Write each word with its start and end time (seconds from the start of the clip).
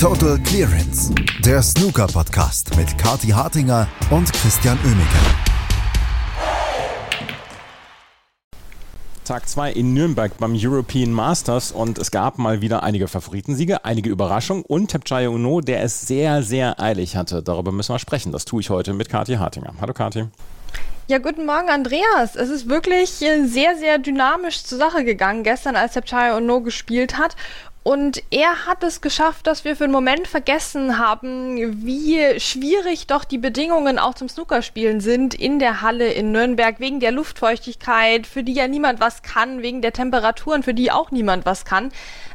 Total 0.00 0.38
Clearance, 0.38 1.12
der 1.44 1.60
Snooker-Podcast 1.60 2.76
mit 2.76 2.96
Kati 2.98 3.30
Hartinger 3.30 3.88
und 4.12 4.32
Christian 4.32 4.78
Oemeke. 4.84 5.18
Tag 9.24 9.48
2 9.48 9.72
in 9.72 9.94
Nürnberg 9.94 10.38
beim 10.38 10.54
European 10.54 11.10
Masters 11.10 11.72
und 11.72 11.98
es 11.98 12.12
gab 12.12 12.38
mal 12.38 12.60
wieder 12.60 12.84
einige 12.84 13.08
Favoritensiege, 13.08 13.84
einige 13.84 14.08
Überraschungen 14.08 14.62
und 14.62 14.86
Tepchaya 14.86 15.30
Uno, 15.30 15.60
der 15.62 15.82
es 15.82 16.02
sehr, 16.02 16.44
sehr 16.44 16.80
eilig 16.80 17.16
hatte. 17.16 17.42
Darüber 17.42 17.72
müssen 17.72 17.92
wir 17.92 17.98
sprechen. 17.98 18.30
Das 18.30 18.44
tue 18.44 18.60
ich 18.60 18.70
heute 18.70 18.92
mit 18.92 19.08
Kathi 19.08 19.34
Hartinger. 19.34 19.74
Hallo 19.80 19.94
Kathi. 19.94 20.28
Ja, 21.10 21.16
guten 21.16 21.46
Morgen, 21.46 21.70
Andreas. 21.70 22.36
Es 22.36 22.50
ist 22.50 22.68
wirklich 22.68 23.22
äh, 23.22 23.46
sehr, 23.46 23.78
sehr 23.78 23.96
dynamisch 23.96 24.62
zur 24.62 24.76
Sache 24.76 25.04
gegangen 25.04 25.42
gestern, 25.42 25.74
als 25.74 25.94
Tepchaya 25.94 26.36
Ono 26.36 26.60
gespielt 26.60 27.16
hat. 27.16 27.34
Und 27.88 28.22
er 28.30 28.66
hat 28.66 28.82
es 28.82 29.00
geschafft, 29.00 29.46
dass 29.46 29.64
wir 29.64 29.74
für 29.74 29.84
einen 29.84 29.94
Moment 29.94 30.28
vergessen 30.28 30.98
haben, 30.98 31.86
wie 31.86 32.38
schwierig 32.38 33.06
doch 33.06 33.24
die 33.24 33.38
Bedingungen 33.38 33.98
auch 33.98 34.12
zum 34.12 34.28
Snookerspielen 34.28 35.00
sind 35.00 35.32
in 35.32 35.58
der 35.58 35.80
Halle 35.80 36.12
in 36.12 36.30
Nürnberg, 36.30 36.80
wegen 36.80 37.00
der 37.00 37.12
Luftfeuchtigkeit, 37.12 38.26
für 38.26 38.42
die 38.42 38.52
ja 38.52 38.68
niemand 38.68 39.00
was 39.00 39.22
kann, 39.22 39.62
wegen 39.62 39.80
der 39.80 39.94
Temperaturen, 39.94 40.62
für 40.62 40.74
die 40.74 40.92
auch 40.92 41.12
niemand 41.12 41.46
was 41.46 41.64
kann. 41.64 41.90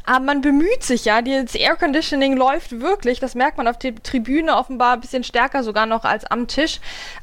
Aber 0.07 0.25
man 0.25 0.41
bemüht 0.41 0.81
sich 0.81 1.05
ja, 1.05 1.21
das 1.21 1.53
Air 1.53 1.75
Conditioning 1.75 2.35
läuft 2.35 2.81
wirklich, 2.81 3.19
das 3.19 3.35
merkt 3.35 3.59
man 3.59 3.67
auf 3.67 3.77
der 3.77 3.93
Tribüne 4.01 4.57
offenbar 4.57 4.93
ein 4.93 5.01
bisschen 5.01 5.23
stärker 5.23 5.63
sogar 5.63 5.85
noch 5.85 6.03
als 6.03 6.25
am 6.25 6.47
Tisch. 6.47 6.79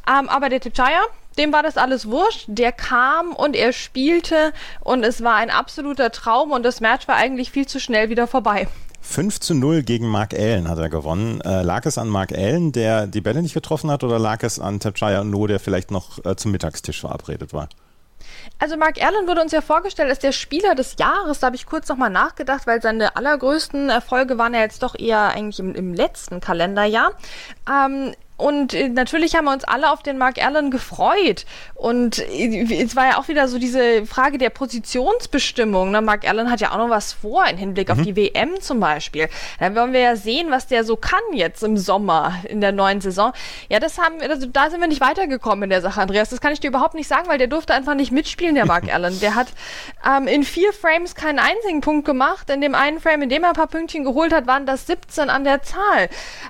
Ähm, 0.08 0.28
aber 0.28 0.50
der 0.50 0.60
Tipchaya, 0.60 1.00
dem 1.38 1.52
war 1.52 1.62
das 1.62 1.76
alles 1.76 2.08
wurscht. 2.08 2.44
Der 2.48 2.72
kam 2.72 3.32
und 3.32 3.56
er 3.56 3.72
spielte 3.72 4.52
und 4.80 5.04
es 5.04 5.22
war 5.22 5.36
ein 5.36 5.50
absoluter 5.50 6.10
Traum 6.10 6.52
und 6.52 6.62
das 6.62 6.80
Match 6.80 7.08
war 7.08 7.16
eigentlich 7.16 7.50
viel 7.50 7.66
zu 7.66 7.80
schnell 7.80 8.10
wieder 8.10 8.26
vorbei. 8.26 8.68
5 9.02 9.40
zu 9.40 9.54
0 9.54 9.82
gegen 9.82 10.06
Mark 10.06 10.34
Allen 10.34 10.68
hat 10.68 10.78
er 10.78 10.88
gewonnen. 10.88 11.40
Äh, 11.40 11.62
lag 11.62 11.86
es 11.86 11.96
an 11.98 12.08
Mark 12.08 12.32
Allen, 12.32 12.72
der 12.72 13.06
die 13.06 13.20
Bälle 13.20 13.42
nicht 13.42 13.54
getroffen 13.54 13.90
hat, 13.90 14.04
oder 14.04 14.18
lag 14.18 14.42
es 14.42 14.58
an 14.58 14.78
Tapchaya 14.78 15.24
No, 15.24 15.46
der 15.46 15.58
vielleicht 15.58 15.90
noch 15.90 16.24
äh, 16.24 16.36
zum 16.36 16.52
Mittagstisch 16.52 17.00
verabredet 17.00 17.52
war? 17.52 17.68
Also 18.58 18.76
Mark 18.76 19.02
Allen 19.02 19.26
wurde 19.26 19.40
uns 19.40 19.52
ja 19.52 19.62
vorgestellt 19.62 20.10
als 20.10 20.18
der 20.18 20.32
Spieler 20.32 20.74
des 20.74 20.96
Jahres. 20.98 21.40
Da 21.40 21.46
habe 21.46 21.56
ich 21.56 21.66
kurz 21.66 21.88
nochmal 21.88 22.10
nachgedacht, 22.10 22.66
weil 22.66 22.82
seine 22.82 23.16
allergrößten 23.16 23.88
Erfolge 23.88 24.38
waren 24.38 24.54
ja 24.54 24.60
jetzt 24.60 24.82
doch 24.82 24.98
eher 24.98 25.30
eigentlich 25.30 25.58
im, 25.58 25.74
im 25.74 25.94
letzten 25.94 26.40
Kalenderjahr. 26.40 27.12
Ähm, 27.68 28.14
und 28.40 28.74
äh, 28.74 28.88
natürlich 28.88 29.34
haben 29.34 29.44
wir 29.44 29.52
uns 29.52 29.64
alle 29.64 29.90
auf 29.90 30.02
den 30.02 30.16
Mark 30.18 30.42
Allen 30.42 30.70
gefreut. 30.70 31.44
Und 31.74 32.18
äh, 32.18 32.82
es 32.82 32.96
war 32.96 33.10
ja 33.10 33.18
auch 33.18 33.28
wieder 33.28 33.48
so 33.48 33.58
diese 33.58 34.06
Frage 34.06 34.38
der 34.38 34.50
Positionsbestimmung. 34.50 35.90
Ne? 35.90 36.00
Mark 36.00 36.26
Allen 36.26 36.50
hat 36.50 36.60
ja 36.60 36.72
auch 36.72 36.78
noch 36.78 36.90
was 36.90 37.12
vor 37.12 37.46
im 37.46 37.58
Hinblick 37.58 37.88
mhm. 37.88 37.92
auf 37.92 38.02
die 38.02 38.16
WM 38.16 38.60
zum 38.60 38.80
Beispiel. 38.80 39.28
Da 39.58 39.74
wollen 39.74 39.92
wir 39.92 40.00
ja 40.00 40.16
sehen, 40.16 40.50
was 40.50 40.66
der 40.66 40.84
so 40.84 40.96
kann 40.96 41.20
jetzt 41.34 41.62
im 41.62 41.76
Sommer 41.76 42.34
in 42.48 42.60
der 42.60 42.72
neuen 42.72 43.00
Saison. 43.00 43.32
Ja, 43.68 43.78
das 43.78 43.98
haben 43.98 44.20
also 44.20 44.46
da 44.46 44.70
sind 44.70 44.80
wir 44.80 44.88
nicht 44.88 45.00
weitergekommen 45.00 45.64
in 45.64 45.70
der 45.70 45.82
Sache, 45.82 46.00
Andreas. 46.00 46.30
Das 46.30 46.40
kann 46.40 46.52
ich 46.52 46.60
dir 46.60 46.68
überhaupt 46.68 46.94
nicht 46.94 47.08
sagen, 47.08 47.28
weil 47.28 47.38
der 47.38 47.46
durfte 47.46 47.74
einfach 47.74 47.94
nicht 47.94 48.10
mitspielen, 48.10 48.54
der 48.54 48.66
Mark 48.66 48.84
Allen. 48.92 49.20
Der 49.20 49.34
hat 49.34 49.48
ähm, 50.06 50.26
in 50.26 50.44
vier 50.44 50.72
Frames 50.72 51.14
keinen 51.14 51.38
einzigen 51.38 51.82
Punkt 51.82 52.06
gemacht. 52.06 52.48
In 52.48 52.62
dem 52.62 52.74
einen 52.74 53.00
Frame, 53.00 53.22
in 53.22 53.28
dem 53.28 53.44
er 53.44 53.50
ein 53.50 53.54
paar 53.54 53.66
Pünktchen 53.66 54.04
geholt 54.04 54.32
hat, 54.32 54.46
waren 54.46 54.64
das 54.64 54.86
17 54.86 55.28
an 55.28 55.44
der 55.44 55.62
Zahl. 55.62 56.08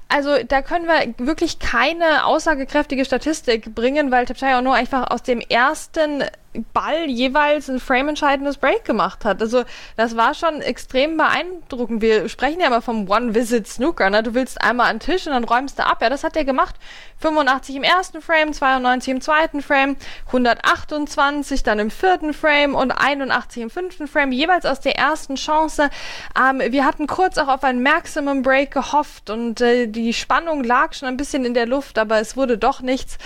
Also 0.08 0.42
da 0.46 0.62
können 0.62 0.86
wir 0.86 1.14
wirklich 1.18 1.58
kein 1.58 1.79
keine 1.80 2.26
aussagekräftige 2.26 3.06
Statistik 3.06 3.74
bringen, 3.74 4.10
weil 4.10 4.26
Tapchai 4.26 4.54
auch 4.54 4.60
nur 4.60 4.74
einfach 4.74 5.10
aus 5.10 5.22
dem 5.22 5.40
ersten 5.40 6.24
Ball 6.72 7.08
jeweils 7.08 7.68
ein 7.68 7.78
frameentscheidendes 7.78 8.56
Break 8.56 8.84
gemacht 8.84 9.24
hat. 9.24 9.40
Also 9.40 9.64
das 9.96 10.16
war 10.16 10.34
schon 10.34 10.60
extrem 10.60 11.16
beeindruckend. 11.16 12.02
Wir 12.02 12.28
sprechen 12.28 12.60
ja 12.60 12.66
immer 12.66 12.82
vom 12.82 13.08
One-Visit-Snooker. 13.08 14.10
Ne? 14.10 14.22
Du 14.22 14.34
willst 14.34 14.60
einmal 14.60 14.90
an 14.90 14.98
den 14.98 15.00
Tisch 15.00 15.26
und 15.26 15.32
dann 15.32 15.44
räumst 15.44 15.78
du 15.78 15.86
ab. 15.86 16.02
Ja, 16.02 16.10
das 16.10 16.24
hat 16.24 16.36
er 16.36 16.44
gemacht. 16.44 16.74
85 17.20 17.76
im 17.76 17.82
ersten 17.82 18.22
Frame, 18.22 18.52
92 18.52 19.12
im 19.12 19.20
zweiten 19.20 19.62
Frame, 19.62 19.96
128 20.28 21.62
dann 21.62 21.78
im 21.78 21.90
vierten 21.90 22.32
Frame 22.32 22.74
und 22.74 22.92
81 22.92 23.62
im 23.62 23.70
fünften 23.70 24.08
Frame, 24.08 24.32
jeweils 24.32 24.64
aus 24.64 24.80
der 24.80 24.96
ersten 24.96 25.34
Chance. 25.34 25.90
Ähm, 26.38 26.62
wir 26.72 26.84
hatten 26.84 27.06
kurz 27.06 27.36
auch 27.38 27.48
auf 27.48 27.62
ein 27.62 27.82
Maximum 27.82 28.42
Break 28.42 28.70
gehofft 28.70 29.28
und 29.28 29.60
äh, 29.60 29.86
die 29.86 30.14
Spannung 30.14 30.64
lag 30.64 30.94
schon 30.94 31.08
ein 31.08 31.18
bisschen 31.18 31.44
in 31.44 31.52
der 31.52 31.66
Luft, 31.66 31.98
aber 31.98 32.20
es 32.20 32.36
wurde 32.36 32.56
doch 32.56 32.80
nichts. 32.80 33.18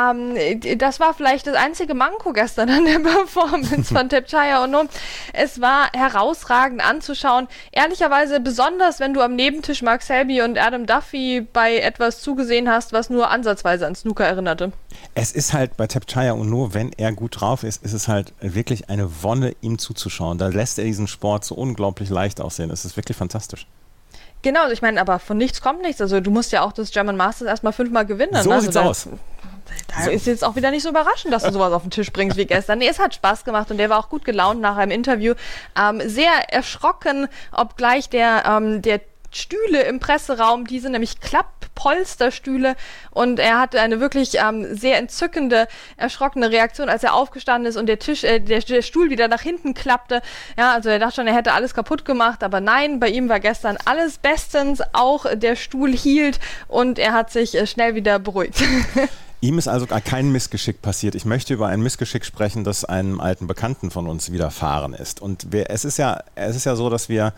Ähm, 0.00 0.36
das 0.78 1.00
war 1.00 1.12
vielleicht 1.12 1.48
das 1.48 1.56
einzige 1.56 1.94
Manko 1.94 2.32
gestern 2.32 2.69
an 2.70 2.84
der 2.84 2.98
Performance 3.10 3.92
von 3.92 4.08
Tepchaya 4.08 4.64
Ono. 4.64 4.84
Es 5.32 5.60
war 5.60 5.90
herausragend 5.92 6.84
anzuschauen. 6.84 7.48
Ehrlicherweise 7.72 8.40
besonders, 8.40 9.00
wenn 9.00 9.14
du 9.14 9.20
am 9.20 9.36
Nebentisch 9.36 9.82
Mark 9.82 10.02
Selby 10.02 10.42
und 10.42 10.58
Adam 10.58 10.86
Duffy 10.86 11.46
bei 11.52 11.78
etwas 11.78 12.20
zugesehen 12.20 12.68
hast, 12.68 12.92
was 12.92 13.10
nur 13.10 13.30
ansatzweise 13.30 13.86
an 13.86 13.94
Snooker 13.94 14.24
erinnerte. 14.24 14.72
Es 15.14 15.32
ist 15.32 15.52
halt 15.52 15.76
bei 15.76 15.86
Tepchaya 15.86 16.34
Ono, 16.34 16.74
wenn 16.74 16.92
er 16.96 17.12
gut 17.12 17.40
drauf 17.40 17.64
ist, 17.64 17.84
ist 17.84 17.92
es 17.92 18.08
halt 18.08 18.32
wirklich 18.40 18.88
eine 18.88 19.22
Wonne, 19.22 19.54
ihm 19.60 19.78
zuzuschauen. 19.78 20.38
Da 20.38 20.48
lässt 20.48 20.78
er 20.78 20.84
diesen 20.84 21.06
Sport 21.06 21.44
so 21.44 21.54
unglaublich 21.54 22.10
leicht 22.10 22.40
aussehen. 22.40 22.70
Es 22.70 22.84
ist 22.84 22.96
wirklich 22.96 23.16
fantastisch. 23.16 23.66
Genau, 24.42 24.68
ich 24.70 24.82
meine, 24.82 25.00
aber 25.00 25.18
von 25.18 25.36
nichts 25.36 25.60
kommt 25.60 25.82
nichts. 25.82 26.00
Also 26.00 26.20
du 26.20 26.30
musst 26.30 26.52
ja 26.52 26.62
auch 26.62 26.72
das 26.72 26.90
German 26.90 27.16
Masters 27.16 27.48
erstmal 27.48 27.72
fünfmal 27.72 28.06
gewinnen. 28.06 28.42
So 28.42 28.50
ne? 28.50 28.60
sieht's 28.60 28.76
also 28.76 28.90
aus. 28.90 29.08
Da 29.88 30.04
so. 30.04 30.10
ist 30.10 30.26
jetzt 30.26 30.44
auch 30.44 30.56
wieder 30.56 30.70
nicht 30.70 30.82
so 30.82 30.88
überraschend, 30.88 31.32
dass 31.32 31.42
du 31.42 31.52
sowas 31.52 31.72
auf 31.72 31.82
den 31.82 31.90
Tisch 31.90 32.12
bringst 32.12 32.36
wie 32.36 32.46
gestern. 32.46 32.78
Nee, 32.78 32.88
es 32.88 32.98
hat 32.98 33.14
Spaß 33.14 33.44
gemacht 33.44 33.70
und 33.70 33.76
der 33.78 33.90
war 33.90 33.98
auch 33.98 34.08
gut 34.08 34.24
gelaunt 34.24 34.60
nach 34.60 34.76
einem 34.76 34.92
Interview. 34.92 35.34
Ähm, 35.78 36.00
sehr 36.04 36.32
erschrocken, 36.52 37.28
obgleich 37.52 38.08
der, 38.08 38.44
ähm, 38.46 38.82
der 38.82 39.00
Stühle 39.30 39.82
im 39.82 40.00
Presseraum, 40.00 40.66
die 40.66 40.80
sind 40.80 40.92
nämlich 40.92 41.20
Klapppolsterstühle 41.20 42.76
und 43.10 43.38
er 43.38 43.60
hatte 43.60 43.80
eine 43.80 44.00
wirklich 44.00 44.34
ähm, 44.38 44.74
sehr 44.74 44.98
entzückende, 44.98 45.68
erschrockene 45.96 46.50
Reaktion, 46.50 46.88
als 46.88 47.04
er 47.04 47.14
aufgestanden 47.14 47.70
ist 47.70 47.76
und 47.76 47.86
der 47.86 47.98
Tisch, 47.98 48.24
äh, 48.24 48.40
der, 48.40 48.60
der, 48.60 48.82
Stuhl 48.82 49.10
wieder 49.10 49.28
nach 49.28 49.42
hinten 49.42 49.74
klappte. 49.74 50.20
Ja, 50.58 50.72
also 50.72 50.88
er 50.88 50.98
dachte 50.98 51.16
schon, 51.16 51.26
er 51.26 51.34
hätte 51.34 51.52
alles 51.52 51.74
kaputt 51.74 52.04
gemacht, 52.04 52.42
aber 52.42 52.60
nein, 52.60 52.98
bei 52.98 53.08
ihm 53.08 53.28
war 53.28 53.40
gestern 53.40 53.76
alles 53.84 54.18
bestens, 54.18 54.82
auch 54.92 55.26
der 55.34 55.54
Stuhl 55.54 55.92
hielt 55.92 56.40
und 56.66 56.98
er 56.98 57.12
hat 57.12 57.30
sich 57.30 57.56
äh, 57.56 57.66
schnell 57.66 57.94
wieder 57.94 58.18
beruhigt. 58.18 58.62
Ihm 59.42 59.56
ist 59.56 59.68
also 59.68 59.86
gar 59.86 60.02
kein 60.02 60.30
Missgeschick 60.32 60.82
passiert. 60.82 61.14
Ich 61.14 61.24
möchte 61.24 61.54
über 61.54 61.68
ein 61.68 61.80
Missgeschick 61.80 62.26
sprechen, 62.26 62.62
das 62.62 62.84
einem 62.84 63.20
alten 63.20 63.46
Bekannten 63.46 63.90
von 63.90 64.06
uns 64.06 64.30
widerfahren 64.30 64.92
ist. 64.92 65.22
Und 65.22 65.50
wir, 65.50 65.70
es, 65.70 65.86
ist 65.86 65.96
ja, 65.96 66.22
es 66.34 66.56
ist 66.56 66.66
ja 66.66 66.76
so, 66.76 66.90
dass 66.90 67.08
wir 67.08 67.32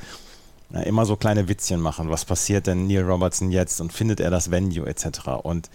ja, 0.72 0.80
immer 0.80 1.06
so 1.06 1.16
kleine 1.16 1.48
Witzchen 1.48 1.80
machen. 1.80 2.10
Was 2.10 2.24
passiert 2.24 2.66
denn 2.66 2.86
Neil 2.86 3.02
Robertson 3.02 3.50
jetzt 3.50 3.80
und 3.80 3.92
findet 3.92 4.20
er 4.20 4.30
das 4.30 4.50
Venue 4.50 4.86
etc. 4.86 5.28
Und 5.42 5.70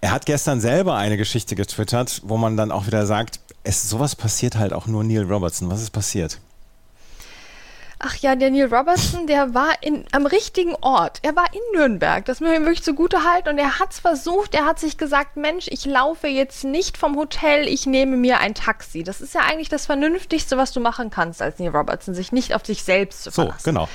er 0.00 0.10
hat 0.12 0.26
gestern 0.26 0.60
selber 0.60 0.96
eine 0.96 1.16
Geschichte 1.16 1.56
getwittert, 1.56 2.22
wo 2.24 2.36
man 2.36 2.56
dann 2.56 2.70
auch 2.70 2.86
wieder 2.86 3.06
sagt, 3.06 3.40
es, 3.64 3.88
sowas 3.88 4.14
passiert 4.14 4.56
halt 4.56 4.72
auch 4.72 4.86
nur 4.86 5.02
Neil 5.02 5.24
Robertson. 5.24 5.70
Was 5.70 5.82
ist 5.82 5.90
passiert? 5.90 6.40
Ach 8.08 8.14
ja, 8.18 8.36
der 8.36 8.52
Neil 8.52 8.72
Robertson, 8.72 9.26
der 9.26 9.52
war 9.52 9.82
in, 9.82 10.04
am 10.12 10.26
richtigen 10.26 10.76
Ort. 10.76 11.18
Er 11.22 11.34
war 11.34 11.46
in 11.52 11.60
Nürnberg. 11.76 12.24
Das 12.24 12.38
müssen 12.38 12.52
wir 12.52 12.60
ihm 12.60 12.64
wirklich 12.64 12.84
zugute 12.84 13.24
halten. 13.24 13.48
Und 13.48 13.58
er 13.58 13.80
hat 13.80 13.90
es 13.90 13.98
versucht. 13.98 14.54
Er 14.54 14.64
hat 14.64 14.78
sich 14.78 14.96
gesagt, 14.96 15.36
Mensch, 15.36 15.66
ich 15.68 15.86
laufe 15.86 16.28
jetzt 16.28 16.62
nicht 16.62 16.96
vom 16.98 17.16
Hotel, 17.16 17.66
ich 17.66 17.84
nehme 17.84 18.16
mir 18.16 18.38
ein 18.38 18.54
Taxi. 18.54 19.02
Das 19.02 19.20
ist 19.20 19.34
ja 19.34 19.40
eigentlich 19.40 19.70
das 19.70 19.86
Vernünftigste, 19.86 20.56
was 20.56 20.70
du 20.70 20.78
machen 20.78 21.10
kannst 21.10 21.42
als 21.42 21.58
Neil 21.58 21.70
Robertson, 21.70 22.14
sich 22.14 22.30
nicht 22.30 22.54
auf 22.54 22.64
sich 22.64 22.84
selbst 22.84 23.24
zu 23.24 23.32
verlassen. 23.32 23.58
So, 23.58 23.70
genau. 23.72 23.88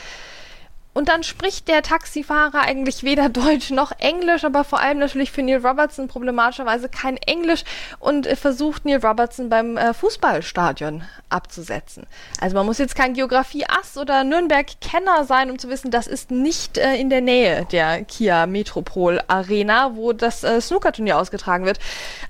Und 0.93 1.07
dann 1.07 1.23
spricht 1.23 1.69
der 1.69 1.83
Taxifahrer 1.83 2.61
eigentlich 2.61 3.03
weder 3.03 3.29
Deutsch 3.29 3.71
noch 3.71 3.93
Englisch, 3.97 4.43
aber 4.43 4.63
vor 4.65 4.81
allem 4.81 4.99
natürlich 4.99 5.31
für 5.31 5.41
Neil 5.41 5.65
Robertson 5.65 6.09
problematischerweise 6.09 6.89
kein 6.89 7.15
Englisch 7.17 7.63
und 7.99 8.27
versucht 8.27 8.83
Neil 8.83 8.99
Robertson 9.05 9.47
beim 9.47 9.77
äh, 9.77 9.93
Fußballstadion 9.93 11.03
abzusetzen. 11.29 12.07
Also 12.41 12.57
man 12.57 12.65
muss 12.65 12.77
jetzt 12.77 12.95
kein 12.95 13.13
Geografie-Ass 13.13 13.97
oder 13.97 14.25
Nürnberg-Kenner 14.25 15.23
sein, 15.23 15.49
um 15.49 15.59
zu 15.59 15.69
wissen, 15.69 15.91
das 15.91 16.07
ist 16.07 16.29
nicht 16.29 16.77
äh, 16.77 16.95
in 16.95 17.09
der 17.09 17.21
Nähe 17.21 17.65
der 17.71 18.03
Kia 18.03 18.45
Metropol 18.45 19.21
Arena, 19.27 19.95
wo 19.95 20.11
das 20.11 20.43
äh, 20.43 20.59
Snookerturnier 20.59 21.17
ausgetragen 21.17 21.65
wird. 21.65 21.79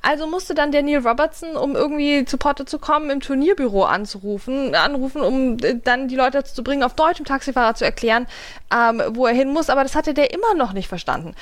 Also 0.04 0.28
musste 0.28 0.54
dann 0.54 0.72
der 0.72 0.84
Neil 0.84 1.06
Robertson, 1.06 1.56
um 1.56 1.76
irgendwie 1.76 2.26
zu 2.26 2.38
Potte 2.38 2.66
zu 2.66 2.78
kommen, 2.78 3.10
im 3.10 3.22
Turnierbüro 3.22 3.86
anzurufen, 3.86 4.76
anrufen, 4.76 5.22
um 5.22 5.58
äh, 5.64 5.80
dann 5.84 6.08
die 6.08 6.16
Leute 6.16 6.40
dazu 6.40 6.54
zu 6.54 6.64
bringen, 6.64 6.84
auf 6.84 6.94
Deutsch 6.94 7.18
dem 7.18 7.26
Taxifahrer 7.26 7.74
zu 7.74 7.86
erklären, 7.86 8.28
ähm, 8.74 9.02
wo 9.10 9.26
er 9.26 9.34
hin 9.34 9.50
muss, 9.50 9.70
aber 9.70 9.84
das 9.84 9.96
hatte 9.96 10.14
der 10.14 10.34
immer 10.34 10.54
noch 10.56 10.74
nicht 10.74 10.88
verstanden. 10.88 11.36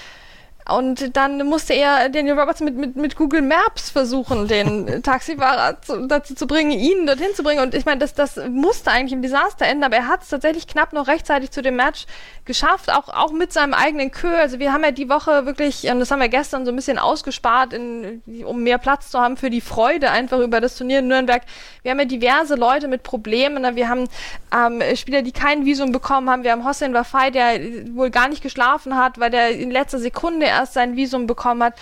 Und 0.70 1.16
dann 1.16 1.46
musste 1.48 1.74
er 1.74 2.10
Daniel 2.10 2.40
Roberts 2.40 2.62
mit, 2.62 2.76
mit, 2.76 2.96
mit 2.96 3.16
Google 3.16 3.42
Maps 3.42 3.90
versuchen, 3.90 4.48
den 4.48 5.04
Taxifahrer 5.04 5.82
zu, 5.82 6.08
dazu 6.08 6.36
zu 6.36 6.48
bringen, 6.48 6.72
ihn 6.72 7.06
dorthin 7.06 7.34
zu 7.34 7.44
bringen. 7.44 7.62
Und 7.62 7.74
ich 7.74 7.86
meine, 7.86 8.00
das, 8.00 8.14
das 8.14 8.38
musste 8.50 8.92
eigentlich 8.92 9.14
im 9.14 9.22
Desaster 9.22 9.66
enden, 9.66 9.84
aber 9.84 9.98
er 9.98 10.08
hat 10.08 10.24
es 10.24 10.30
tatsächlich 10.30 10.68
knapp 10.68 10.94
noch 10.94 11.08
rechtzeitig 11.08 11.52
zu 11.52 11.62
dem 11.62 11.76
Match 11.76 12.06
geschafft, 12.46 12.92
auch, 12.92 13.10
auch 13.10 13.32
mit 13.32 13.54
seinem 13.54 13.74
eigenen 13.74 14.12
Kö. 14.12 14.34
Also 14.36 14.60
wir 14.60 14.74
haben 14.74 14.84
ja 14.84 14.92
die 14.92 15.10
Woche 15.10 15.46
wirklich, 15.46 15.90
und 15.90 16.00
das 16.00 16.12
haben 16.12 16.20
wir 16.20 16.30
gestern 16.30 16.66
so 16.66 16.72
ein 16.72 16.76
bisschen 16.76 16.98
ausgespart, 16.98 17.74
in, 17.74 18.22
um 18.46 18.64
mehr 18.64 18.78
Platz 18.78 19.12
zu 19.12 19.20
haben 19.20 19.38
für 19.38 19.50
die 19.50 19.62
Freude 19.62 20.12
einfach 20.12 20.40
über 20.40 20.62
das 20.62 20.76
Turnier 20.76 21.00
in 21.00 21.08
Nürnberg. 21.08 21.44
Wir 21.84 21.92
haben 21.92 22.00
ja 22.00 22.06
diverse 22.06 22.56
Leute 22.56 22.88
mit 22.88 23.04
Problemen. 23.04 23.76
Wir 23.76 23.90
haben 23.90 24.08
ähm, 24.54 24.82
Spieler, 24.96 25.22
die 25.22 25.32
kein 25.32 25.66
Visum 25.66 25.92
bekommen 25.92 26.30
haben. 26.30 26.44
Wir 26.44 26.52
haben 26.52 26.66
Hossein 26.66 26.94
Wafai, 26.94 27.32
der 27.32 27.60
wohl 27.96 28.10
gar 28.10 28.28
nicht 28.28 28.42
geschlafen 28.42 28.96
hat, 28.96 29.20
weil 29.20 29.30
der 29.30 29.52
in 29.52 29.72
letzter 29.72 30.00
Sekunde 30.00 30.46
erst 30.60 30.74
sein 30.74 30.96
Visum 30.96 31.28
bekommen 31.28 31.64
hat. 31.64 31.76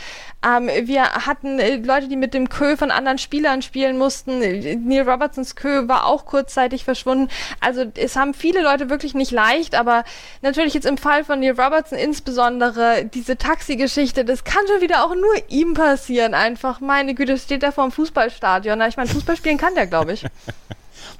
Ähm, 0.45 0.69
wir 0.88 1.03
hatten 1.03 1.59
äh, 1.59 1.77
Leute, 1.77 2.07
die 2.07 2.15
mit 2.15 2.33
dem 2.33 2.50
Kö 2.50 2.77
von 2.77 2.91
anderen 2.91 3.18
Spielern 3.18 3.62
spielen 3.62 3.97
mussten. 3.97 4.39
Neil 4.39 5.09
Robertsons 5.09 5.56
Kö 5.56 5.88
war 5.88 6.06
auch 6.06 6.25
kurzzeitig 6.25 6.83
verschwunden. 6.83 7.29
Also 7.59 7.85
es 7.95 8.15
haben 8.15 8.33
viele 8.33 8.62
Leute 8.62 8.89
wirklich 8.89 9.13
nicht 9.13 9.31
leicht, 9.31 9.75
aber 9.75 10.03
natürlich 10.41 10.74
jetzt 10.74 10.85
im 10.85 10.97
Fall 10.97 11.24
von 11.24 11.39
Neil 11.39 11.59
Robertson 11.59 11.97
insbesondere 11.97 13.06
diese 13.06 13.38
Taxi-Geschichte, 13.38 14.25
das 14.25 14.44
kann 14.44 14.65
schon 14.68 14.81
wieder 14.81 15.03
auch 15.06 15.15
nur 15.15 15.33
ihm 15.50 15.73
passieren. 15.73 16.33
Einfach, 16.33 16.80
meine 16.80 17.15
Güte, 17.15 17.38
steht 17.38 17.63
da 17.63 17.71
vor 17.71 17.85
dem 17.85 17.91
Fußballstadion. 17.91 18.80
Ich 18.81 18.97
meine, 18.97 19.09
Fußball 19.09 19.38
spielen 19.38 19.57
kann 19.57 19.75
der, 19.75 19.88
glaube 19.88 20.13
ich. 20.13 20.25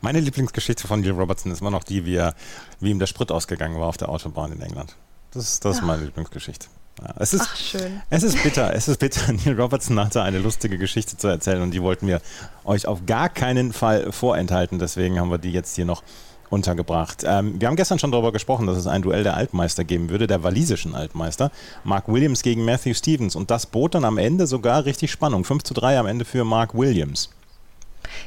Meine 0.01 0.19
Lieblingsgeschichte 0.19 0.88
von 0.88 1.01
Neil 1.01 1.12
Robertson 1.12 1.51
ist 1.51 1.62
immer 1.62 1.71
noch 1.71 1.83
die, 1.83 2.06
wie, 2.06 2.15
er, 2.15 2.36
wie 2.80 2.92
ihm 2.92 3.00
der 3.00 3.07
Sprit 3.07 3.31
ausgegangen 3.31 3.80
war 3.80 3.88
auf 3.88 3.98
der 3.98 4.10
Autobahn 4.10 4.51
in 4.51 4.62
England. 4.62 4.95
Das, 5.31 5.60
das 5.60 5.77
ist 5.77 5.83
meine 5.83 6.03
Lieblingsgeschichte. 6.03 6.68
Es 7.19 7.33
ist, 7.33 7.44
Ach, 7.44 7.55
schön. 7.55 8.01
Es 8.09 8.23
ist 8.23 8.41
bitter, 8.41 8.73
es 8.73 8.88
ist 8.88 8.99
bitter. 8.99 9.31
Neil 9.45 9.59
Robertson 9.59 9.99
hatte 9.99 10.23
eine 10.23 10.39
lustige 10.39 10.77
Geschichte 10.77 11.17
zu 11.17 11.27
erzählen 11.27 11.61
und 11.61 11.71
die 11.71 11.81
wollten 11.81 12.07
wir 12.07 12.21
euch 12.65 12.88
auf 12.88 13.05
gar 13.05 13.29
keinen 13.29 13.71
Fall 13.71 14.11
vorenthalten. 14.11 14.79
Deswegen 14.79 15.19
haben 15.19 15.29
wir 15.29 15.38
die 15.38 15.51
jetzt 15.51 15.75
hier 15.75 15.85
noch 15.85 16.03
untergebracht. 16.49 17.23
Ähm, 17.25 17.59
wir 17.59 17.67
haben 17.67 17.75
gestern 17.75 17.99
schon 17.99 18.11
darüber 18.11 18.31
gesprochen, 18.31 18.67
dass 18.67 18.77
es 18.77 18.88
ein 18.88 19.01
Duell 19.01 19.23
der 19.23 19.35
Altmeister 19.35 19.83
geben 19.83 20.09
würde, 20.09 20.27
der 20.27 20.44
walisischen 20.44 20.95
Altmeister. 20.95 21.51
Mark 21.83 22.07
Williams 22.07 22.41
gegen 22.41 22.65
Matthew 22.65 22.94
Stevens. 22.94 23.35
Und 23.35 23.51
das 23.51 23.65
bot 23.65 23.95
dann 23.95 24.05
am 24.05 24.17
Ende 24.17 24.47
sogar 24.47 24.85
richtig 24.85 25.11
Spannung. 25.11 25.43
5 25.43 25.63
zu 25.63 25.73
3 25.73 26.00
am 26.00 26.07
Ende 26.07 26.25
für 26.25 26.45
Mark 26.45 26.73
Williams. 26.73 27.29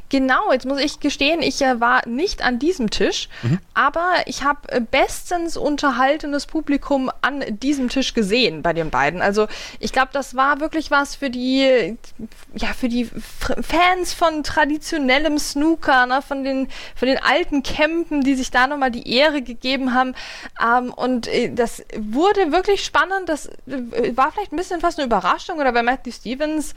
Genau, 0.08 0.52
jetzt 0.52 0.67
muss 0.67 0.81
ich 0.81 1.00
gestehen, 1.00 1.43
ich 1.43 1.62
äh, 1.62 1.81
war 1.81 2.06
nicht 2.06 2.43
an 2.43 2.58
diesem 2.58 2.90
Tisch, 2.90 3.28
mhm. 3.43 3.58
aber 3.75 4.14
ich 4.26 4.43
habe 4.43 4.61
äh, 4.69 4.81
bestens 4.81 5.56
unterhaltenes 5.56 6.46
Publikum 6.46 7.11
an 7.22 7.44
diesem 7.61 7.88
Tisch 7.88 8.14
gesehen 8.14 8.62
bei 8.62 8.72
den 8.72 8.90
beiden. 8.90 9.22
Also 9.22 9.46
ich 9.78 9.93
glaube, 9.93 10.11
das 10.12 10.34
war 10.34 10.61
wirklich 10.61 10.90
was 10.90 11.14
für 11.14 11.31
die, 11.31 11.96
ja, 12.55 12.69
für 12.69 12.88
die 12.88 13.05
Fans 13.05 14.12
von 14.12 14.43
traditionellem 14.43 15.38
Snooker, 15.38 16.06
ne, 16.06 16.23
von 16.23 16.44
den, 16.44 16.69
von 16.96 17.06
den 17.06 17.19
alten 17.19 17.62
Campen, 17.62 18.23
die 18.23 18.34
sich 18.34 18.50
da 18.50 18.66
nochmal 18.66 18.90
die 18.90 19.08
Ehre 19.12 19.43
gegeben 19.43 19.94
haben. 19.94 20.14
Ähm, 20.61 20.93
und 20.93 21.28
äh, 21.28 21.52
das 21.55 21.84
wurde 21.96 22.52
wirklich 22.52 22.84
spannend. 22.84 23.28
Das 23.28 23.46
äh, 23.46 24.16
war 24.16 24.32
vielleicht 24.32 24.52
ein 24.52 24.56
bisschen 24.56 24.81
fast 24.81 24.99
eine 24.99 25.06
Überraschung 25.06 25.58
oder 25.58 25.73
bei 25.73 25.82
Matthew 25.82 26.12
Stevens 26.12 26.75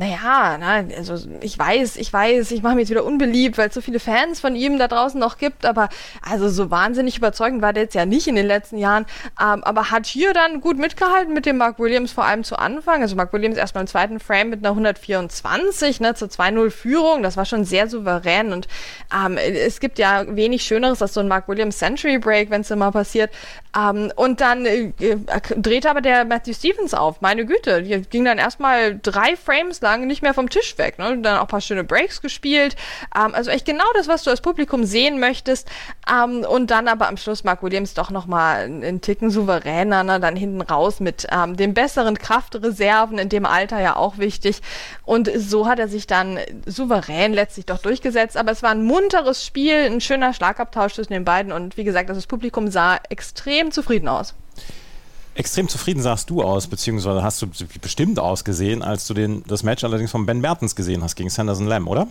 naja, 0.00 0.56
na, 0.58 0.82
also 0.96 1.14
ich 1.42 1.58
weiß, 1.58 1.96
ich 1.96 2.10
weiß, 2.10 2.52
ich 2.52 2.62
mache 2.62 2.74
mich 2.74 2.84
jetzt 2.84 2.90
wieder 2.90 3.04
unbeliebt, 3.04 3.58
weil 3.58 3.68
es 3.68 3.74
so 3.74 3.82
viele 3.82 4.00
Fans 4.00 4.40
von 4.40 4.56
ihm 4.56 4.78
da 4.78 4.88
draußen 4.88 5.20
noch 5.20 5.36
gibt, 5.36 5.66
aber 5.66 5.90
also 6.22 6.48
so 6.48 6.70
wahnsinnig 6.70 7.18
überzeugend 7.18 7.60
war 7.60 7.74
der 7.74 7.82
jetzt 7.82 7.94
ja 7.94 8.06
nicht 8.06 8.26
in 8.26 8.34
den 8.34 8.46
letzten 8.46 8.78
Jahren, 8.78 9.04
ähm, 9.38 9.62
aber 9.62 9.90
hat 9.90 10.06
hier 10.06 10.32
dann 10.32 10.62
gut 10.62 10.78
mitgehalten 10.78 11.34
mit 11.34 11.44
dem 11.44 11.58
Mark 11.58 11.78
Williams 11.78 12.12
vor 12.12 12.24
allem 12.24 12.44
zu 12.44 12.56
Anfang, 12.56 13.02
also 13.02 13.14
Mark 13.14 13.34
Williams 13.34 13.58
erstmal 13.58 13.82
im 13.82 13.88
zweiten 13.88 14.20
Frame 14.20 14.48
mit 14.48 14.60
einer 14.60 14.70
124, 14.70 16.00
ne, 16.00 16.14
zur 16.14 16.28
2-0 16.28 16.70
Führung, 16.70 17.22
das 17.22 17.36
war 17.36 17.44
schon 17.44 17.66
sehr 17.66 17.86
souverän 17.86 18.54
und 18.54 18.68
ähm, 19.14 19.36
es 19.36 19.80
gibt 19.80 19.98
ja 19.98 20.24
wenig 20.34 20.62
Schöneres 20.62 21.02
als 21.02 21.12
so 21.12 21.20
ein 21.20 21.28
Mark 21.28 21.46
Williams 21.46 21.76
Century 21.76 22.16
Break, 22.16 22.48
wenn 22.48 22.62
es 22.62 22.70
immer 22.70 22.90
passiert, 22.90 23.30
ähm, 23.76 24.10
und 24.16 24.40
dann 24.40 24.64
äh, 24.64 24.92
drehte 25.58 25.90
aber 25.90 26.00
der 26.00 26.24
Matthew 26.24 26.54
Stevens 26.54 26.94
auf, 26.94 27.20
meine 27.20 27.44
Güte, 27.44 27.82
hier 27.82 28.00
ging 28.00 28.24
dann 28.24 28.38
erstmal 28.38 28.98
drei 28.98 29.36
Frames 29.36 29.82
lang 29.82 29.89
lang 29.90 30.06
nicht 30.06 30.22
mehr 30.22 30.34
vom 30.34 30.48
Tisch 30.48 30.78
weg. 30.78 30.98
Ne? 30.98 31.18
Dann 31.18 31.36
auch 31.38 31.42
ein 31.42 31.46
paar 31.48 31.60
schöne 31.60 31.84
Breaks 31.84 32.20
gespielt. 32.22 32.76
Ähm, 33.16 33.34
also 33.34 33.50
echt 33.50 33.66
genau 33.66 33.84
das, 33.94 34.08
was 34.08 34.22
du 34.22 34.30
als 34.30 34.40
Publikum 34.40 34.84
sehen 34.84 35.20
möchtest. 35.20 35.68
Ähm, 36.10 36.44
und 36.44 36.70
dann 36.70 36.88
aber 36.88 37.08
am 37.08 37.16
Schluss 37.16 37.44
Mark 37.44 37.62
Williams 37.62 37.94
doch 37.94 38.10
nochmal 38.10 38.64
einen 38.64 39.00
Ticken 39.00 39.30
souveräner, 39.30 40.02
ne? 40.04 40.20
dann 40.20 40.36
hinten 40.36 40.60
raus 40.60 41.00
mit 41.00 41.26
ähm, 41.30 41.56
den 41.56 41.74
besseren 41.74 42.18
Kraftreserven, 42.18 43.18
in 43.18 43.28
dem 43.28 43.46
Alter 43.46 43.80
ja 43.80 43.96
auch 43.96 44.18
wichtig. 44.18 44.60
Und 45.04 45.30
so 45.34 45.66
hat 45.66 45.78
er 45.78 45.88
sich 45.88 46.06
dann 46.06 46.38
souverän 46.66 47.32
letztlich 47.32 47.66
doch 47.66 47.78
durchgesetzt. 47.78 48.36
Aber 48.36 48.52
es 48.52 48.62
war 48.62 48.70
ein 48.70 48.84
munteres 48.84 49.44
Spiel, 49.44 49.74
ein 49.74 50.00
schöner 50.00 50.32
Schlagabtausch 50.32 50.94
zwischen 50.94 51.12
den 51.12 51.24
beiden. 51.24 51.52
Und 51.52 51.76
wie 51.76 51.84
gesagt, 51.84 52.10
das 52.10 52.26
Publikum 52.26 52.70
sah 52.70 52.98
extrem 53.08 53.72
zufrieden 53.72 54.08
aus. 54.08 54.34
Extrem 55.40 55.70
zufrieden 55.70 56.02
sahst 56.02 56.28
du 56.28 56.42
aus, 56.42 56.66
beziehungsweise 56.66 57.22
hast 57.22 57.40
du 57.40 57.46
bestimmt 57.80 58.18
ausgesehen, 58.18 58.82
als 58.82 59.06
du 59.06 59.14
den, 59.14 59.42
das 59.46 59.62
Match 59.62 59.82
allerdings 59.84 60.10
von 60.10 60.26
Ben 60.26 60.38
Mertens 60.38 60.76
gesehen 60.76 61.02
hast 61.02 61.16
gegen 61.16 61.30
Sanderson 61.30 61.66
Lamb, 61.66 61.88
oder? 61.88 62.08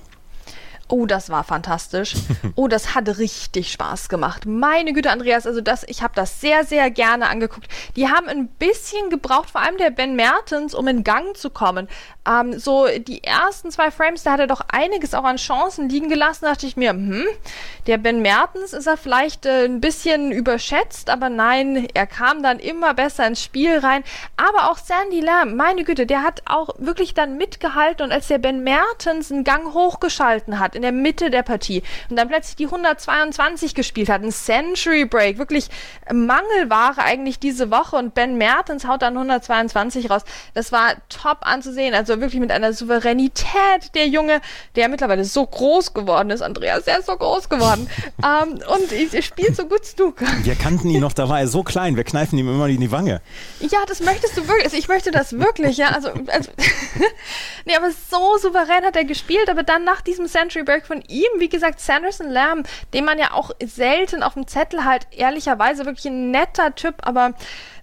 Oh, 0.88 1.06
das 1.06 1.30
war 1.30 1.44
fantastisch. 1.44 2.16
Oh, 2.56 2.68
das 2.68 2.96
hat 2.96 3.20
richtig 3.20 3.72
Spaß 3.72 4.10
gemacht. 4.10 4.48
Meine 4.48 4.94
Güte, 4.94 5.12
Andreas, 5.12 5.46
also 5.46 5.62
das, 5.62 5.84
ich 5.88 6.02
habe 6.02 6.16
das 6.16 6.42
sehr, 6.42 6.66
sehr 6.66 6.90
gerne 6.90 7.30
angeguckt. 7.30 7.68
Die 7.96 8.08
haben 8.08 8.28
ein 8.28 8.48
bisschen 8.48 9.12
gebraucht, 9.12 9.52
vor 9.52 9.62
allem 9.62 9.78
der 9.78 9.92
Ben 9.92 10.16
Mertens, 10.16 10.74
um 10.74 10.88
in 10.88 11.04
Gang 11.04 11.38
zu 11.38 11.52
kommen. 11.52 11.88
Ähm, 12.30 12.60
so 12.60 12.88
die 12.88 13.24
ersten 13.24 13.72
zwei 13.72 13.90
Frames, 13.90 14.24
da 14.24 14.34
hat 14.34 14.40
er 14.40 14.48
doch 14.48 14.62
einiges 14.68 15.14
auch 15.14 15.24
an 15.24 15.38
Chancen 15.38 15.90
liegen 15.90 16.10
gelassen. 16.10 16.42
Da 16.46 16.52
dachte 16.52 16.68
ich 16.68 16.78
mir, 16.78 16.92
hm, 16.92 17.26
der 17.88 17.98
Ben 17.98 18.22
Mertens 18.22 18.74
ist 18.74 18.86
er 18.88 18.98
vielleicht 18.98 19.46
äh, 19.46 19.66
ein 19.66 19.82
bisschen 19.82 20.32
überschätzt, 20.32 21.10
aber 21.10 21.30
nein, 21.30 21.88
er 21.94 22.06
kam 22.06 22.44
dann 22.44 22.60
immer 22.60 22.94
besser 22.94 23.26
ins 23.26 23.44
Spiel 23.44 23.80
rein. 23.80 24.04
Aber 24.38 24.70
auch 24.70 24.78
Sandy 24.78 25.22
Lamb, 25.22 25.56
meine 25.56 25.84
Güte, 25.84 26.06
der 26.06 26.22
hat 26.22 26.44
auch 26.46 26.70
wirklich 26.78 27.14
dann 27.14 27.38
mitgehalten 27.38 28.06
und 28.06 28.12
als 28.12 28.28
der 28.28 28.38
Ben 28.38 28.64
Mertens 28.64 29.32
einen 29.32 29.44
Gang 29.44 29.74
hochgeschalten 29.74 30.60
hat, 30.60 30.76
in 30.76 30.84
der 30.84 30.92
Mitte 30.92 31.30
der 31.32 31.44
Partie 31.44 31.82
und 32.10 32.18
dann 32.18 32.28
plötzlich 32.28 32.56
die 32.58 32.66
122 32.66 33.74
gespielt 33.74 34.10
hat, 34.10 34.22
ein 34.22 34.32
Century 34.32 35.06
Break, 35.06 35.38
wirklich 35.38 35.70
Mangelware 36.12 37.02
eigentlich 37.02 37.40
diese 37.40 37.72
Woche 37.72 37.96
und 37.96 38.14
Ben 38.14 38.38
Mertens 38.38 38.88
haut 38.88 39.02
dann 39.02 39.16
122 39.16 40.10
raus. 40.10 40.24
Das 40.54 40.72
war 40.72 40.94
top 41.10 41.40
anzusehen, 41.42 41.96
also 41.96 42.19
wirklich 42.22 42.40
mit 42.40 42.52
einer 42.52 42.74
Souveränität 42.74 43.96
der 43.96 44.08
Junge, 44.08 44.42
der 44.76 44.90
mittlerweile 44.90 45.26
so 45.26 45.46
groß 45.46 45.94
geworden 45.94 46.30
ist, 46.30 46.42
Andreas, 46.42 46.86
der 46.86 47.00
ist 47.00 47.06
so 47.06 47.16
groß 47.16 47.50
geworden 47.50 47.90
ähm, 48.24 48.60
und 48.68 48.92
ich, 48.92 49.26
spielt 49.26 49.56
so 49.56 49.66
gut 49.66 49.86
Snooker. 49.86 50.26
Wir 50.44 50.56
kannten 50.56 50.90
ihn 50.90 51.02
noch, 51.02 51.14
da 51.14 51.30
war 51.30 51.40
er 51.40 51.48
so 51.48 51.64
klein, 51.64 51.96
wir 51.96 52.04
kneifen 52.04 52.38
ihm 52.38 52.48
immer 52.48 52.68
in 52.68 52.82
die 52.82 52.92
Wange. 52.92 53.22
Ja, 53.60 53.80
das 53.88 54.02
möchtest 54.02 54.38
du 54.38 54.48
wirklich, 54.48 54.66
also 54.66 54.78
ich 54.78 54.88
möchte 54.88 55.12
das 55.12 55.34
wirklich, 55.34 55.78
ja, 55.78 55.90
also, 55.90 56.10
also 56.28 56.52
nee, 57.66 57.76
aber 57.76 57.92
so 57.92 58.38
souverän 58.38 58.84
hat 58.84 58.96
er 58.96 59.06
gespielt, 59.06 59.50
aber 59.50 59.64
dann 59.64 59.84
nach 59.84 60.02
diesem 60.02 60.28
Century 60.28 60.64
Break 60.64 60.86
von 60.86 61.02
ihm, 61.08 61.30
wie 61.38 61.50
gesagt, 61.50 61.80
Sanderson 61.80 62.30
Lamb, 62.30 62.68
den 62.94 63.06
man 63.06 63.20
ja 63.20 63.34
auch 63.34 63.52
selten 63.64 64.24
auf 64.24 64.34
dem 64.34 64.48
Zettel 64.48 64.86
halt, 64.86 65.08
ehrlicherweise 65.12 65.86
wirklich 65.86 66.06
ein 66.06 66.32
netter 66.32 66.76
Typ, 66.76 66.96
aber 67.02 67.34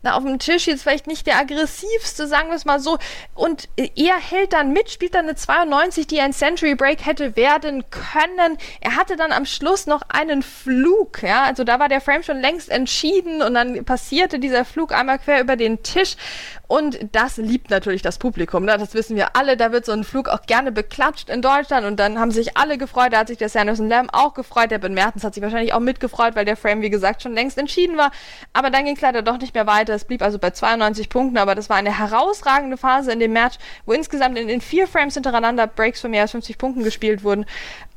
na, 0.03 0.17
auf 0.17 0.25
dem 0.25 0.39
Tisch 0.39 0.67
jetzt 0.67 0.83
vielleicht 0.83 1.07
nicht 1.07 1.27
der 1.27 1.39
aggressivste, 1.39 2.27
sagen 2.27 2.49
wir 2.49 2.57
es 2.57 2.65
mal 2.65 2.81
so. 2.81 2.99
Und 3.35 3.69
er 3.77 4.17
hält 4.17 4.53
dann 4.53 4.73
mit, 4.73 4.91
spielt 4.91 5.15
dann 5.15 5.27
eine 5.27 5.35
92, 5.35 6.07
die 6.07 6.21
ein 6.21 6.33
Century 6.33 6.75
Break 6.75 7.05
hätte 7.05 7.37
werden 7.37 7.85
können. 7.91 8.59
Er 8.81 8.97
hatte 8.97 9.17
dann 9.17 9.33
am 9.33 9.47
Schluss 9.47 9.87
noch 9.87 10.03
einen 10.09 10.43
Flug, 10.43 11.23
ja, 11.23 11.45
also 11.45 11.65
da 11.65 11.79
war 11.79 11.89
der 11.89 12.01
Frame 12.01 12.23
schon 12.23 12.41
längst 12.41 12.69
entschieden 12.69 13.43
und 13.43 13.55
dann 13.55 13.85
passierte 13.85 14.39
dieser 14.39 14.65
Flug 14.65 14.93
einmal 14.93 15.19
quer 15.19 15.41
über 15.41 15.57
den 15.57 15.83
Tisch 15.83 16.17
und 16.69 16.99
das 17.13 17.37
liebt 17.37 17.71
natürlich 17.71 18.03
das 18.03 18.19
Publikum, 18.19 18.65
ne? 18.65 18.77
das 18.77 18.95
wissen 18.95 19.15
wir 19.15 19.37
alle, 19.37 19.57
da 19.57 19.71
wird 19.71 19.85
so 19.85 19.93
ein 19.93 20.03
Flug 20.03 20.29
auch 20.29 20.43
gerne 20.43 20.73
beklatscht 20.73 21.31
in 21.31 21.41
Deutschland. 21.41 21.87
Und 21.87 22.01
dann 22.01 22.19
haben 22.19 22.33
sich 22.33 22.57
alle 22.57 22.77
gefreut, 22.77 23.13
da 23.13 23.19
hat 23.19 23.29
sich 23.29 23.39
der 23.39 23.49
Sanderson 23.49 23.89
Lamb 23.89 24.11
auch 24.13 24.35
gefreut, 24.35 24.73
der 24.73 24.79
Ben 24.79 24.95
Mertens 24.95 25.23
hat 25.23 25.35
sich 25.35 25.43
wahrscheinlich 25.43 25.73
auch 25.73 25.81
mitgefreut, 25.81 26.35
weil 26.35 26.45
der 26.45 26.57
Frame, 26.57 26.83
wie 26.83 26.91
gesagt, 26.91 27.23
schon 27.23 27.35
längst 27.35 27.57
entschieden 27.57 27.97
war, 27.97 28.11
aber 28.53 28.71
dann 28.71 28.85
ging 28.85 28.97
es 28.97 29.01
leider 29.01 29.23
doch 29.23 29.39
nicht 29.39 29.55
mehr 29.55 29.67
weiter, 29.67 29.95
es 29.95 30.05
blieb 30.05 30.23
also 30.23 30.39
bei 30.39 30.51
92 30.51 31.09
Punkten, 31.09 31.39
aber 31.39 31.55
das 31.55 31.71
war 31.71 31.77
eine 31.77 31.97
herausragende 31.97 32.77
Phase 32.77 33.13
in 33.13 33.21
dem 33.21 33.33
Match, 33.33 33.57
wo 33.85 33.93
insgesamt 33.93 34.37
in 34.37 34.49
den 34.49 34.61
vier 34.61 34.89
Frames 34.89 35.15
hintereinander 35.15 35.69
Breaks 35.69 36.01
von 36.01 36.11
mehr 36.11 36.23
als 36.23 36.33
50 36.33 36.59
Punkten 36.59 36.83
gespielt 36.83 37.23
wurden. 37.23 37.47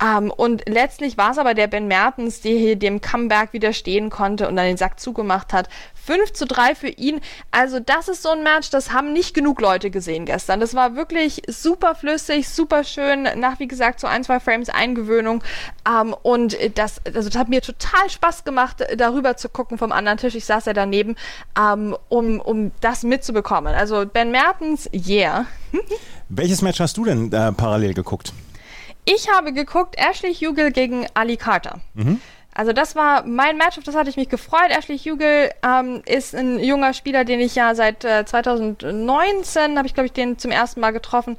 Ähm, 0.04 0.32
und 0.32 0.70
letztlich 0.70 1.18
war 1.18 1.32
es 1.32 1.38
aber 1.40 1.56
der 1.56 1.68
Ben 1.68 1.88
Mertens, 1.88 2.42
der 2.42 2.54
hier 2.54 2.76
dem 2.76 3.02
Comeback 3.02 3.54
widerstehen 3.54 4.10
konnte 4.10 4.48
und 4.48 4.56
dann 4.56 4.66
den 4.66 4.78
Sack 4.78 5.00
zugemacht 5.00 5.54
hat. 5.54 5.70
5 6.06 6.34
zu 6.34 6.46
3 6.46 6.76
für 6.76 6.88
ihn. 6.88 7.22
Also 7.52 7.80
das 7.80 8.08
ist 8.08 8.24
so 8.24 8.30
ein 8.30 8.44
Match, 8.44 8.70
das 8.70 8.92
haben 8.92 9.14
nicht 9.14 9.34
genug 9.34 9.62
Leute 9.62 9.90
gesehen 9.90 10.26
gestern. 10.26 10.60
Das 10.60 10.74
war 10.74 10.96
wirklich 10.96 11.42
super 11.48 11.96
flüssig, 11.96 12.50
super 12.50 12.84
schön, 12.84 13.24
nach 13.36 13.60
wie 13.60 13.68
gesagt 13.68 14.00
so 14.00 14.08
ein, 14.08 14.24
zwei 14.24 14.40
Frames 14.40 14.70
Eingewöhnung. 14.70 15.44
Ähm, 15.88 16.16
und 16.22 16.58
das, 16.76 17.02
also 17.06 17.30
das 17.30 17.38
hat 17.38 17.50
mir 17.50 17.62
total 17.62 18.10
Spaß 18.10 18.44
gemacht, 18.44 18.84
darüber 18.98 19.38
zu 19.38 19.50
gucken 19.50 19.78
vom 19.78 19.92
anderen 19.92 20.18
Tisch. 20.18 20.36
Ich 20.36 20.46
saß 20.46 20.66
ja 20.66 20.74
daneben, 20.74 21.16
ähm, 21.58 21.96
um, 22.10 22.40
um 22.40 22.72
das 22.82 23.04
mitzubekommen. 23.04 23.74
Also 23.74 24.06
Ben 24.06 24.32
Mertens, 24.32 24.90
yeah. 24.94 25.46
Welches 26.30 26.62
Match 26.62 26.80
hast 26.80 26.98
du 26.98 27.06
denn 27.06 27.32
äh, 27.32 27.52
parallel 27.52 27.94
geguckt? 27.94 28.34
Ich 29.06 29.28
habe 29.30 29.54
geguckt 29.54 29.96
Ashley 29.98 30.36
Hugel 30.36 30.72
gegen 30.72 31.08
Ali 31.14 31.38
Carter. 31.38 31.82
Mhm. 31.96 32.22
Also 32.60 32.74
das 32.74 32.94
war 32.94 33.24
mein 33.26 33.56
Match, 33.56 33.78
auf 33.78 33.86
das 33.86 33.96
hatte 33.96 34.10
ich 34.10 34.18
mich 34.18 34.28
gefreut. 34.28 34.70
Ashley 34.78 34.98
Hugel 34.98 35.50
ähm, 35.66 36.02
ist 36.06 36.36
ein 36.36 36.60
junger 36.60 36.94
Spieler, 36.94 37.24
den 37.24 37.40
ich 37.40 37.56
ja 37.56 37.74
seit 37.74 38.04
äh, 38.04 38.26
2019 38.26 39.78
habe 39.78 39.88
ich 39.88 39.94
glaube 39.94 40.08
ich 40.08 40.12
den 40.12 40.38
zum 40.38 40.52
ersten 40.52 40.82
Mal 40.82 40.92
getroffen. 40.92 41.38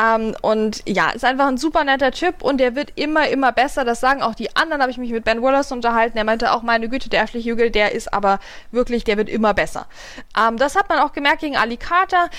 Ähm, 0.00 0.34
und 0.40 0.82
ja, 0.88 1.10
ist 1.10 1.26
einfach 1.26 1.48
ein 1.48 1.58
super 1.58 1.84
netter 1.84 2.10
Typ 2.10 2.42
und 2.42 2.56
der 2.56 2.74
wird 2.74 2.92
immer 2.94 3.28
immer 3.28 3.52
besser. 3.52 3.84
Das 3.84 4.00
sagen 4.00 4.22
auch 4.22 4.34
die 4.34 4.56
anderen. 4.56 4.80
Habe 4.80 4.90
ich 4.90 4.96
mich 4.96 5.12
mit 5.12 5.24
Ben 5.24 5.42
Wallace 5.42 5.72
unterhalten. 5.72 6.16
Er 6.16 6.24
meinte 6.24 6.52
auch 6.52 6.62
meine 6.62 6.88
Güte, 6.88 7.10
der 7.10 7.24
Ashley 7.24 7.42
Hugel, 7.42 7.70
der 7.70 7.92
ist 7.92 8.10
aber 8.14 8.38
wirklich, 8.70 9.04
der 9.04 9.18
wird 9.18 9.28
immer 9.28 9.52
besser. 9.52 9.84
Ähm, 10.38 10.56
das 10.56 10.74
hat 10.74 10.88
man 10.88 11.00
auch 11.00 11.12
gemerkt 11.12 11.42
gegen 11.42 11.58
Ali 11.58 11.76
Carter 11.76 12.30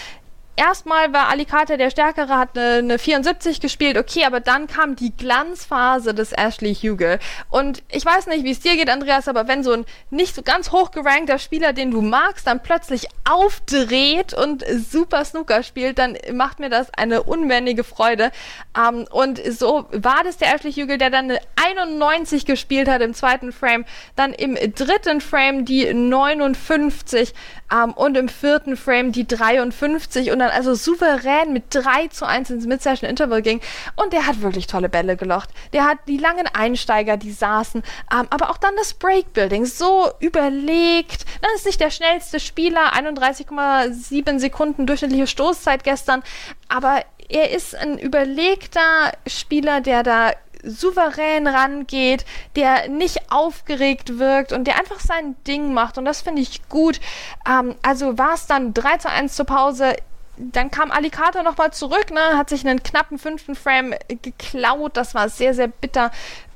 erstmal 0.56 1.14
war 1.14 1.30
Alicante 1.30 1.78
der 1.78 1.90
Stärkere, 1.90 2.38
hat 2.38 2.58
eine, 2.58 2.78
eine 2.78 3.00
74 3.00 3.60
gespielt, 3.60 3.98
okay, 3.98 4.26
aber 4.26 4.40
dann 4.40 4.68
kam 4.68 4.96
die 4.96 5.16
Glanzphase 5.16 6.14
des 6.14 6.32
Ashley 6.32 6.76
Hugel. 6.76 7.20
Und 7.50 7.84
ich 7.90 8.06
weiß 8.06 8.28
nicht, 8.28 8.44
wie 8.44 8.52
es 8.52 8.60
dir 8.60 8.76
geht, 8.76 8.90
Andreas, 8.90 9.28
aber 9.28 9.48
wenn 9.48 9.64
so 9.64 9.72
ein 9.72 9.86
nicht 10.10 10.36
so 10.36 10.42
ganz 10.42 10.72
hoch 10.72 10.92
gerankter 10.92 11.40
Spieler, 11.40 11.74
den 11.74 11.92
du 11.92 12.02
magst, 12.02 12.48
dann 12.48 12.62
plötzlich 12.62 13.08
aufdreht 13.30 14.34
und 14.34 14.64
super 14.68 15.26
Snooker 15.26 15.64
spielt, 15.64 15.98
dann 15.98 16.18
macht 16.34 16.60
mir 16.60 16.70
das 16.70 16.88
eine 16.96 17.24
unbändige 17.24 17.84
Freude. 17.84 18.32
Ähm, 18.78 19.06
und 19.12 19.42
so 19.52 19.86
war 19.92 20.24
das 20.24 20.38
der 20.38 20.54
Ashley 20.54 20.72
Hugel, 20.72 20.98
der 20.98 21.10
dann 21.10 21.32
eine 21.32 21.40
91 21.56 22.46
gespielt 22.46 22.88
hat 22.88 23.02
im 23.02 23.14
zweiten 23.14 23.52
Frame, 23.52 23.86
dann 24.16 24.34
im 24.34 24.56
dritten 24.74 25.22
Frame 25.22 25.66
die 25.66 25.94
59 25.94 27.34
ähm, 27.72 27.94
und 27.94 28.18
im 28.18 28.30
vierten 28.30 28.78
Frame 28.78 29.12
die 29.12 29.28
53 29.28 30.32
und 30.32 30.43
dann 30.44 30.52
also 30.52 30.74
souverän 30.74 31.54
mit 31.54 31.66
3 31.70 32.08
zu 32.08 32.26
1 32.26 32.50
ins 32.50 32.66
Mid-Session 32.66 33.10
Interval 33.10 33.42
ging. 33.42 33.62
Und 33.96 34.14
der 34.14 34.28
hat 34.28 34.42
wirklich 34.42 34.68
tolle 34.68 34.90
Bälle 34.90 35.18
gelocht. 35.18 35.50
Der 35.74 35.86
hat 35.86 36.00
die 36.08 36.18
langen 36.18 36.48
Einsteiger, 36.48 37.18
die 37.18 37.32
saßen, 37.32 37.84
ähm, 38.14 38.28
aber 38.30 38.50
auch 38.50 38.58
dann 38.58 38.76
das 38.78 38.94
Breakbuilding 38.94 39.66
so 39.66 40.10
überlegt. 40.20 41.26
Dann 41.42 41.52
ist 41.56 41.66
nicht 41.66 41.80
der 41.80 41.92
schnellste 41.92 42.40
Spieler, 42.40 42.94
31,7 42.94 44.40
Sekunden 44.40 44.86
durchschnittliche 44.86 45.28
Stoßzeit 45.28 45.84
gestern, 45.84 46.24
aber 46.70 47.02
er 47.30 47.52
ist 47.52 47.76
ein 47.76 47.98
überlegter 47.98 49.12
Spieler, 49.26 49.82
der 49.82 50.04
da 50.04 50.32
souverän 50.64 51.48
rangeht, 51.48 52.26
der 52.56 52.88
nicht 52.88 53.32
aufgeregt 53.32 54.18
wirkt 54.18 54.54
und 54.54 54.66
der 54.66 54.80
einfach 54.80 55.00
sein 55.00 55.36
Ding 55.46 55.74
macht. 55.74 55.98
Und 55.98 56.06
das 56.06 56.22
finde 56.22 56.42
ich 56.42 56.68
gut. 56.70 57.00
Ähm, 57.48 57.76
also 57.82 58.18
war 58.18 58.34
es 58.34 58.48
dann 58.48 58.74
3 58.74 58.98
zu 58.98 59.10
1 59.10 59.36
zur 59.36 59.46
Pause 59.46 59.96
dann 60.38 60.72
kam 60.72 60.92
Alicata 60.92 61.44
nochmal 61.44 61.72
zurück, 61.72 62.12
ne, 62.12 62.38
hat 62.38 62.50
sich 62.50 62.66
einen 62.66 62.82
knappen 62.82 63.20
fünften 63.20 63.56
Frame 63.56 63.94
geklaut. 64.22 64.98
Das 64.98 65.14
war 65.14 65.30
sehr, 65.30 65.54
sehr 65.54 65.68
bitter. 65.68 66.12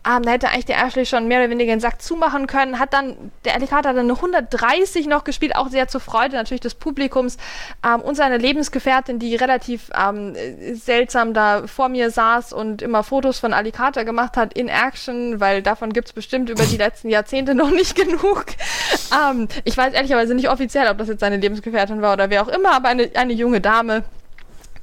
Ähm, 0.08 0.24
da 0.24 0.32
hätte 0.32 0.50
eigentlich 0.50 0.66
der 0.66 0.84
Ashley 0.84 1.06
schon 1.06 1.28
mehr 1.28 1.40
oder 1.40 1.50
weniger 1.50 1.74
den 1.74 1.80
Sack 1.80 2.02
zumachen 2.02 2.48
können. 2.48 2.80
Hat 2.80 2.94
dann, 2.94 3.32
der 3.46 3.56
Alicata 3.56 3.90
hat 3.90 3.98
dann 3.98 4.10
eine 4.10 4.14
130 4.14 5.08
noch 5.08 5.24
gespielt, 5.24 5.56
auch 5.56 5.70
sehr 5.70 5.88
zur 5.88 6.02
Freude 6.02 6.36
natürlich 6.36 6.62
des 6.62 6.76
Publikums. 6.76 7.38
Ähm, 7.86 8.02
und 8.02 8.16
seine 8.16 8.38
Lebensgefährtin, 8.38 9.20
die 9.20 9.36
relativ 9.36 9.90
ähm, 9.98 10.36
seltsam 10.74 11.34
da 11.34 11.68
vor 11.68 11.90
mir 11.90 12.10
saß 12.10 12.54
und 12.54 12.82
immer 12.82 13.04
Fotos 13.04 13.40
von 13.40 13.54
Alicata 13.54 14.04
gemacht 14.04 14.38
hat 14.38 14.54
in 14.54 14.70
Action, 14.70 15.40
weil 15.40 15.62
davon 15.62 15.92
gibt 15.92 16.08
es 16.08 16.14
bestimmt 16.14 16.50
über 16.50 16.64
die 16.64 16.78
letzten 16.78 17.10
Jahrzehnte 17.10 17.54
noch 17.54 17.72
nicht 17.72 17.96
genug. 18.08 18.46
Ähm, 19.14 19.48
ich 19.66 19.76
weiß 19.76 19.94
ehrlicherweise 19.94 20.36
nicht 20.36 20.50
offiziell, 20.50 20.88
ob 20.90 20.98
das 20.98 21.10
jetzt 21.10 21.20
seine 21.20 21.38
Lebensgefährtin 21.38 22.02
war 22.02 22.14
oder 22.14 22.30
wer 22.30 22.44
auch 22.44 22.48
immer, 22.48 22.72
aber 22.72 22.88
eine, 22.90 23.10
eine 23.16 23.34
junge 23.34 23.60
Dame 23.60 24.04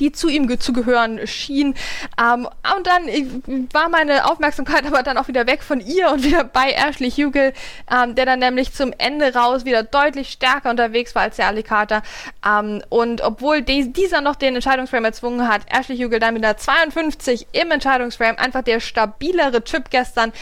die 0.01 0.13
zu 0.13 0.29
ihm 0.29 0.45
zu 0.59 0.73
gehören 0.73 1.27
schien. 1.27 1.75
Ähm, 2.21 2.49
und 2.77 2.87
dann 2.87 3.09
äh, 3.09 3.27
war 3.73 3.89
meine 3.89 4.31
Aufmerksamkeit 4.31 4.87
aber 4.87 5.03
dann 5.03 5.19
auch 5.19 5.29
wieder 5.29 5.47
weg 5.47 5.63
von 5.63 5.81
ihr 5.81 6.11
und 6.11 6.25
wieder 6.25 6.45
bei 6.45 6.73
Ashley 6.73 7.11
Hugel, 7.11 7.53
ähm, 7.91 8.15
der 8.15 8.27
dann 8.27 8.39
nämlich 8.39 8.73
zum 8.73 8.93
Ende 8.99 9.35
raus 9.35 9.65
wieder 9.65 9.83
deutlich 9.83 10.31
stärker 10.31 10.71
unterwegs 10.71 11.15
war 11.15 11.23
als 11.23 11.37
der 11.37 11.49
Alicata. 11.49 12.03
Ähm, 12.47 12.83
und 12.89 13.21
obwohl 13.23 13.63
die, 13.63 13.93
dieser 13.93 14.21
noch 14.21 14.37
den 14.37 14.55
Entscheidungsframe 14.55 15.07
erzwungen 15.07 15.49
hat, 15.49 15.63
Ashley 15.71 15.97
Hugel 15.97 16.19
dann 16.19 16.35
mit 16.35 16.45
einer 16.45 16.57
52 16.57 17.47
im 17.53 17.71
Entscheidungsframe, 17.71 18.39
einfach 18.39 18.63
der 18.63 18.81
stabilere 18.81 19.65
Typ 19.65 19.91
gestern, 19.91 20.33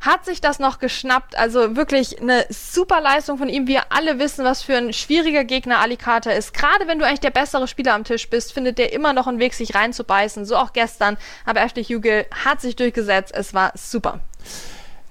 hat 0.00 0.24
sich 0.24 0.40
das 0.40 0.58
noch 0.58 0.78
geschnappt. 0.78 1.36
Also 1.36 1.76
wirklich 1.76 2.20
eine 2.20 2.46
super 2.48 3.00
Leistung 3.00 3.38
von 3.38 3.48
ihm. 3.48 3.66
Wir 3.66 3.92
alle 3.92 4.18
wissen, 4.18 4.44
was 4.44 4.62
für 4.62 4.76
ein 4.76 4.92
schwieriger 4.92 5.44
Gegner 5.44 5.78
Alicata 5.80 6.30
ist. 6.30 6.54
Gerade 6.54 6.86
wenn 6.86 6.98
du 6.98 7.06
eigentlich 7.06 7.20
der 7.20 7.30
bessere 7.30 7.68
Spieler 7.68 7.94
am 7.94 8.04
Tisch 8.04 8.28
bist, 8.30 8.52
findet 8.52 8.78
der 8.78 8.92
immer 8.92 9.12
noch 9.12 9.26
einen 9.26 9.38
Weg, 9.38 9.54
sich 9.54 9.74
reinzubeißen. 9.74 10.44
So 10.44 10.56
auch 10.56 10.72
gestern. 10.72 11.16
Aber 11.44 11.60
Ashley 11.60 11.84
Hugel 11.84 12.26
hat 12.44 12.60
sich 12.60 12.76
durchgesetzt. 12.76 13.32
Es 13.34 13.54
war 13.54 13.72
super. 13.74 14.20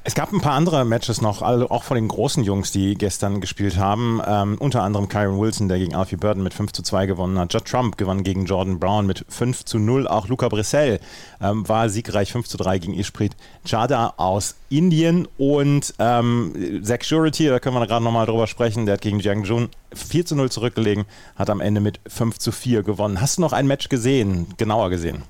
Es 0.10 0.16
gab 0.16 0.34
ein 0.34 0.42
paar 0.42 0.54
andere 0.54 0.86
Matches 0.86 1.22
noch, 1.22 1.44
auch 1.44 1.84
von 1.84 1.94
den 1.94 2.08
großen 2.08 2.44
Jungs, 2.44 2.72
die 2.72 2.96
gestern 2.96 3.42
gespielt 3.42 3.78
haben. 3.78 4.20
Ähm, 4.26 4.58
unter 4.58 4.82
anderem 4.82 5.08
Kyron 5.08 5.40
Wilson, 5.40 5.68
der 5.68 5.78
gegen 5.78 5.94
Alfie 5.94 6.16
Burton 6.16 6.42
mit 6.42 6.56
5 6.56 6.72
zu 6.72 6.82
2 6.82 7.06
gewonnen 7.06 7.38
hat. 7.38 7.54
Judd 7.54 7.66
Trump 7.66 7.96
gewann 7.96 8.24
gegen 8.24 8.46
Jordan 8.46 8.80
Brown 8.80 9.06
mit 9.06 9.24
5 9.30 9.66
zu 9.66 9.78
0. 9.78 10.08
Auch 10.08 10.28
Luca 10.28 10.50
Brissell 10.50 11.00
ähm, 11.40 11.70
war 11.70 11.90
siegreich 11.90 12.32
5 12.32 12.48
zu 12.48 12.58
3 12.58 12.80
gegen 12.80 12.96
Ishpreet 12.96 13.36
Chada 13.68 14.16
aus 14.18 14.56
Indien. 14.72 15.28
Und 15.38 15.94
ähm, 16.00 16.82
Zach 16.82 17.04
Surety, 17.04 17.46
da 17.46 17.60
können 17.60 17.76
wir 17.76 17.86
gerade 17.86 18.04
nochmal 18.04 18.26
drüber 18.26 18.48
sprechen, 18.48 18.88
der 18.88 18.94
hat 18.94 19.02
gegen 19.02 19.20
Jiang 19.20 19.44
Jun 19.44 19.70
4 19.94 20.26
zu 20.26 20.36
0 20.36 20.50
zurückgelegen, 20.50 21.06
hat 21.36 21.52
am 21.52 21.62
Ende 21.62 21.82
mit 21.82 22.00
5 22.08 22.40
zu 22.40 22.52
4 22.52 22.82
gewonnen. 22.82 23.22
Hast 23.22 23.38
du 23.38 23.42
noch 23.42 23.54
ein 23.54 23.68
Match 23.68 23.90
gesehen, 23.90 24.48
genauer 24.58 24.90
gesehen? 24.90 25.22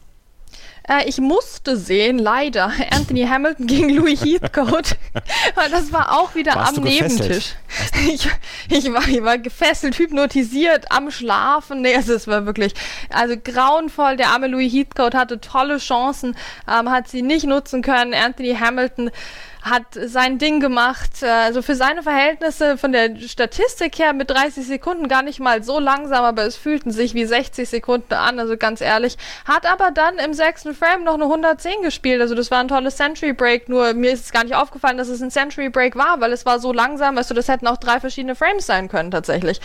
Äh, 0.89 1.07
ich 1.07 1.19
musste 1.19 1.77
sehen, 1.77 2.17
leider, 2.17 2.71
Anthony 2.91 3.25
Hamilton 3.25 3.67
gegen 3.67 3.89
Louis 3.89 4.23
Heathcote. 4.23 4.95
Weil 5.55 5.69
das 5.69 5.93
war 5.93 6.19
auch 6.19 6.35
wieder 6.35 6.55
Warst 6.55 6.77
am 6.77 6.83
Nebentisch. 6.83 7.53
Ich, 8.07 8.27
ich, 8.69 8.91
war, 8.91 9.07
ich 9.07 9.23
war 9.23 9.37
gefesselt, 9.37 9.99
hypnotisiert, 9.99 10.91
am 10.91 11.11
Schlafen. 11.11 11.81
Nee, 11.81 11.95
also 11.95 12.13
es 12.13 12.27
war 12.27 12.45
wirklich, 12.45 12.73
also 13.09 13.35
grauenvoll. 13.37 14.15
Der 14.15 14.29
arme 14.29 14.47
Louis 14.47 14.71
Heathcote 14.73 15.17
hatte 15.17 15.39
tolle 15.39 15.77
Chancen, 15.77 16.35
ähm, 16.67 16.89
hat 16.89 17.07
sie 17.07 17.21
nicht 17.21 17.45
nutzen 17.45 17.81
können. 17.81 18.13
Anthony 18.13 18.55
Hamilton 18.55 19.11
hat 19.61 19.83
sein 19.93 20.37
Ding 20.37 20.59
gemacht. 20.59 21.21
Äh, 21.21 21.27
also 21.27 21.61
für 21.61 21.75
seine 21.75 22.03
Verhältnisse 22.03 22.77
von 22.77 22.91
der 22.91 23.15
Statistik 23.17 23.99
her 23.99 24.13
mit 24.13 24.29
30 24.29 24.65
Sekunden 24.65 25.07
gar 25.07 25.21
nicht 25.21 25.39
mal 25.39 25.63
so 25.63 25.79
langsam, 25.79 26.23
aber 26.23 26.43
es 26.43 26.55
fühlten 26.55 26.91
sich 26.91 27.13
wie 27.13 27.25
60 27.25 27.67
Sekunden 27.67 28.13
an, 28.13 28.39
also 28.39 28.57
ganz 28.57 28.81
ehrlich. 28.81 29.17
Hat 29.45 29.65
aber 29.65 29.91
dann 29.91 30.17
im 30.17 30.33
sechsten 30.33 30.73
Frame 30.73 31.03
noch 31.03 31.15
eine 31.15 31.25
110 31.25 31.81
gespielt. 31.81 32.21
Also 32.21 32.35
das 32.35 32.51
war 32.51 32.59
ein 32.59 32.67
tolles 32.67 32.95
Century 32.95 33.33
Break, 33.33 33.69
nur 33.69 33.93
mir 33.93 34.11
ist 34.11 34.25
es 34.25 34.31
gar 34.31 34.43
nicht 34.43 34.55
aufgefallen, 34.55 34.97
dass 34.97 35.09
es 35.09 35.21
ein 35.21 35.31
Century 35.31 35.69
Break 35.69 35.95
war, 35.95 36.21
weil 36.21 36.31
es 36.31 36.45
war 36.45 36.59
so 36.59 36.71
langsam, 36.71 37.17
also 37.17 37.33
das 37.33 37.47
hätten 37.47 37.67
auch 37.67 37.77
drei 37.77 37.99
verschiedene 37.99 38.35
Frames 38.35 38.65
sein 38.65 38.87
können 38.87 39.11
tatsächlich. 39.11 39.59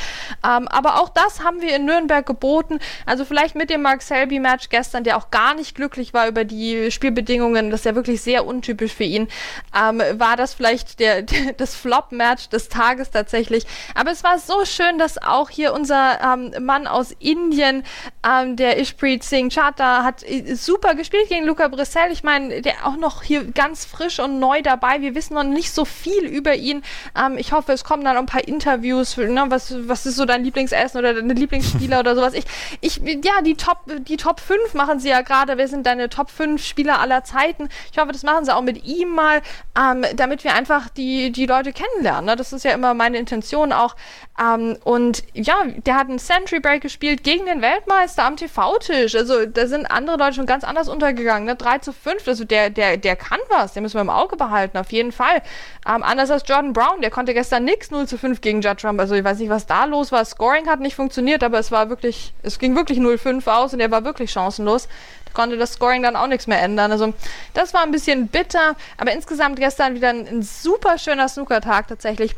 Ähm, 0.45 0.69
aber 0.69 1.01
auch 1.01 1.09
das 1.09 1.43
haben 1.45 1.61
wir 1.61 1.75
in 1.77 1.85
Nürnberg 1.85 2.27
geboten. 2.27 2.81
Also 3.07 3.25
vielleicht 3.25 3.55
mit 3.55 3.71
dem 3.71 3.83
Mark 3.83 4.03
Selby 4.03 4.41
Match 4.41 4.69
gestern, 4.69 5.05
der 5.05 5.17
auch 5.17 5.31
gar 5.31 5.55
nicht 5.55 5.75
glücklich 5.75 6.15
war 6.15 6.29
über 6.29 6.45
die 6.45 6.91
Spielbedingungen. 6.91 7.71
Das 7.71 7.81
ist 7.81 7.87
ja 7.87 7.95
wirklich 7.95 8.23
sehr 8.23 8.47
untypisch 8.47 8.93
für 8.93 9.05
ihn. 9.05 9.29
Ähm, 9.75 9.84
ähm, 9.91 10.03
war 10.19 10.37
das 10.37 10.55
vielleicht 10.55 11.01
der, 11.01 11.23
der 11.23 11.53
das 11.53 11.75
Flop-Match 11.75 12.49
des 12.49 12.69
Tages 12.69 13.11
tatsächlich. 13.11 13.67
Aber 13.95 14.11
es 14.11 14.25
war 14.25 14.39
so 14.39 14.65
schön, 14.65 14.99
dass 14.99 15.19
auch 15.19 15.51
hier 15.51 15.73
unser 15.73 16.21
ähm, 16.23 16.53
Mann 16.65 16.87
aus 16.87 17.13
Indien, 17.19 17.85
ähm, 18.29 18.57
der 18.57 18.79
Ishpreet 18.79 19.23
Singh 19.25 19.55
Chata, 19.55 20.05
hat 20.05 20.23
äh, 20.23 20.55
super 20.55 20.95
gespielt 20.95 21.29
gegen 21.29 21.47
Luca 21.47 21.69
Brissell. 21.69 22.13
Ich 22.13 22.23
meine, 22.23 22.63
der 22.63 22.87
auch 22.87 22.97
noch 22.97 23.23
hier 23.23 23.45
ganz 23.45 23.85
frisch 23.85 24.19
und 24.19 24.39
neu 24.39 24.63
dabei. 24.63 25.01
Wir 25.01 25.15
wissen 25.15 25.35
noch 25.35 25.45
nicht 25.45 25.73
so 25.73 25.85
viel 25.85 26.25
über 26.25 26.55
ihn. 26.55 26.83
Ähm, 27.19 27.39
ich 27.39 27.53
hoffe, 27.53 27.73
es 27.73 27.85
kommen 27.85 28.05
dann 28.05 28.17
ein 28.17 28.27
paar 28.27 28.47
Interviews. 28.47 29.17
Ne, 29.17 29.45
was, 29.49 29.75
was 29.89 30.07
ist 30.07 30.17
so 30.17 30.25
dein 30.25 30.45
Lieblingsessen 30.45 30.99
oder 30.99 31.15
deine 31.15 31.35
Lieblingsspieler 31.35 32.01
oder 32.01 32.15
sowas? 32.15 32.35
Ich, 32.35 32.45
ich, 32.81 33.01
ja, 33.25 33.43
die 33.43 33.55
Top, 33.55 33.79
die 33.87 34.17
Top 34.17 34.41
5 34.41 34.75
machen 34.75 35.01
sie 35.01 35.09
ja 35.09 35.23
gerade. 35.23 35.57
Wer 35.57 35.69
sind 35.69 35.87
deine 35.87 36.09
Top 36.09 36.31
5 36.31 36.65
Spieler 36.65 37.01
aller 37.01 37.25
Zeiten? 37.25 37.69
Ich 37.93 37.99
hoffe, 37.99 38.13
das 38.13 38.23
machen 38.23 38.45
sie 38.45 38.55
auch 38.55 38.63
mit 38.63 38.85
ihm 38.85 39.11
mal. 39.11 39.43
Ähm, 39.77 40.05
damit 40.15 40.45
wir 40.45 40.55
einfach 40.55 40.89
die, 40.89 41.33
die 41.33 41.47
Leute 41.47 41.73
kennenlernen. 41.73 42.27
Ne? 42.27 42.37
Das 42.37 42.53
ist 42.53 42.65
ja 42.65 42.73
immer 42.73 42.95
meine 42.95 43.19
Intention 43.19 43.73
auch. 43.73 43.97
Ähm, 44.41 44.77
und 44.85 45.25
ja, 45.33 45.57
der 45.85 45.97
hat 45.97 46.09
einen 46.09 46.19
Century 46.19 46.61
Break 46.61 46.83
gespielt 46.83 47.25
gegen 47.25 47.47
den 47.47 47.61
Weltmeister 47.61 48.25
am 48.25 48.37
TV-Tisch. 48.37 49.17
Also 49.17 49.47
da 49.47 49.67
sind 49.67 49.87
andere 49.87 50.17
Leute 50.17 50.35
schon 50.35 50.47
ganz 50.47 50.63
anders 50.63 50.89
untergegangen. 50.89 51.47
Ne? 51.47 51.57
3 51.57 51.79
zu 51.79 51.93
5, 51.93 52.27
also 52.29 52.45
der, 52.45 52.71
der, 52.71 52.97
der 52.97 53.17
kann 53.17 53.41
was, 53.49 53.73
den 53.73 53.83
müssen 53.83 53.97
wir 53.97 54.03
im 54.03 54.11
Auge 54.11 54.37
behalten, 54.37 54.79
auf 54.79 54.93
jeden 54.93 55.13
Fall. 55.13 55.43
Ähm, 55.89 56.03
anders 56.03 56.31
als 56.31 56.45
Jordan 56.47 56.73
Brown, 56.73 57.01
der 57.01 57.11
konnte 57.11 57.35
gestern 57.35 57.65
nix 57.65 57.91
0 57.91 58.07
zu 58.07 58.17
5 58.17 58.41
gegen 58.41 58.61
Judd 58.61 58.81
Trump. 58.81 59.01
Also 59.01 59.15
ich 59.15 59.25
weiß 59.25 59.39
nicht, 59.39 59.51
was 59.51 59.67
da 59.67 59.87
los 59.87 60.13
war. 60.13 60.25
Scoring 60.25 60.69
hat 60.69 60.81
nicht 60.81 60.95
funktioniert, 60.95 61.43
aber 61.43 61.59
es 61.59 61.73
war 61.73 61.89
wirklich, 61.89 62.33
es 62.43 62.59
ging 62.61 62.77
wirklich 62.77 62.99
0-5 62.99 63.47
aus 63.49 63.75
und 63.75 63.81
er 63.81 63.91
war 63.91 64.05
wirklich 64.05 64.31
chancenlos 64.31 64.89
konnte 65.35 65.57
das 65.57 65.75
Scoring 65.75 66.03
dann 66.03 66.17
auch 66.17 66.27
nichts 66.27 66.47
mehr 66.47 66.63
ändern. 66.63 66.93
Also 66.93 67.13
das 67.53 67.75
war 67.75 67.83
ein 67.83 67.91
bisschen 67.91 68.29
bitter, 68.29 68.77
aber 68.97 69.13
insgesamt 69.13 69.59
gestern 69.59 69.95
wieder 69.95 70.11
ein, 70.11 70.27
ein 70.27 70.43
super 70.43 70.97
schöner 70.99 71.29
Snooker-Tag 71.29 71.89
tatsächlich 71.89 72.35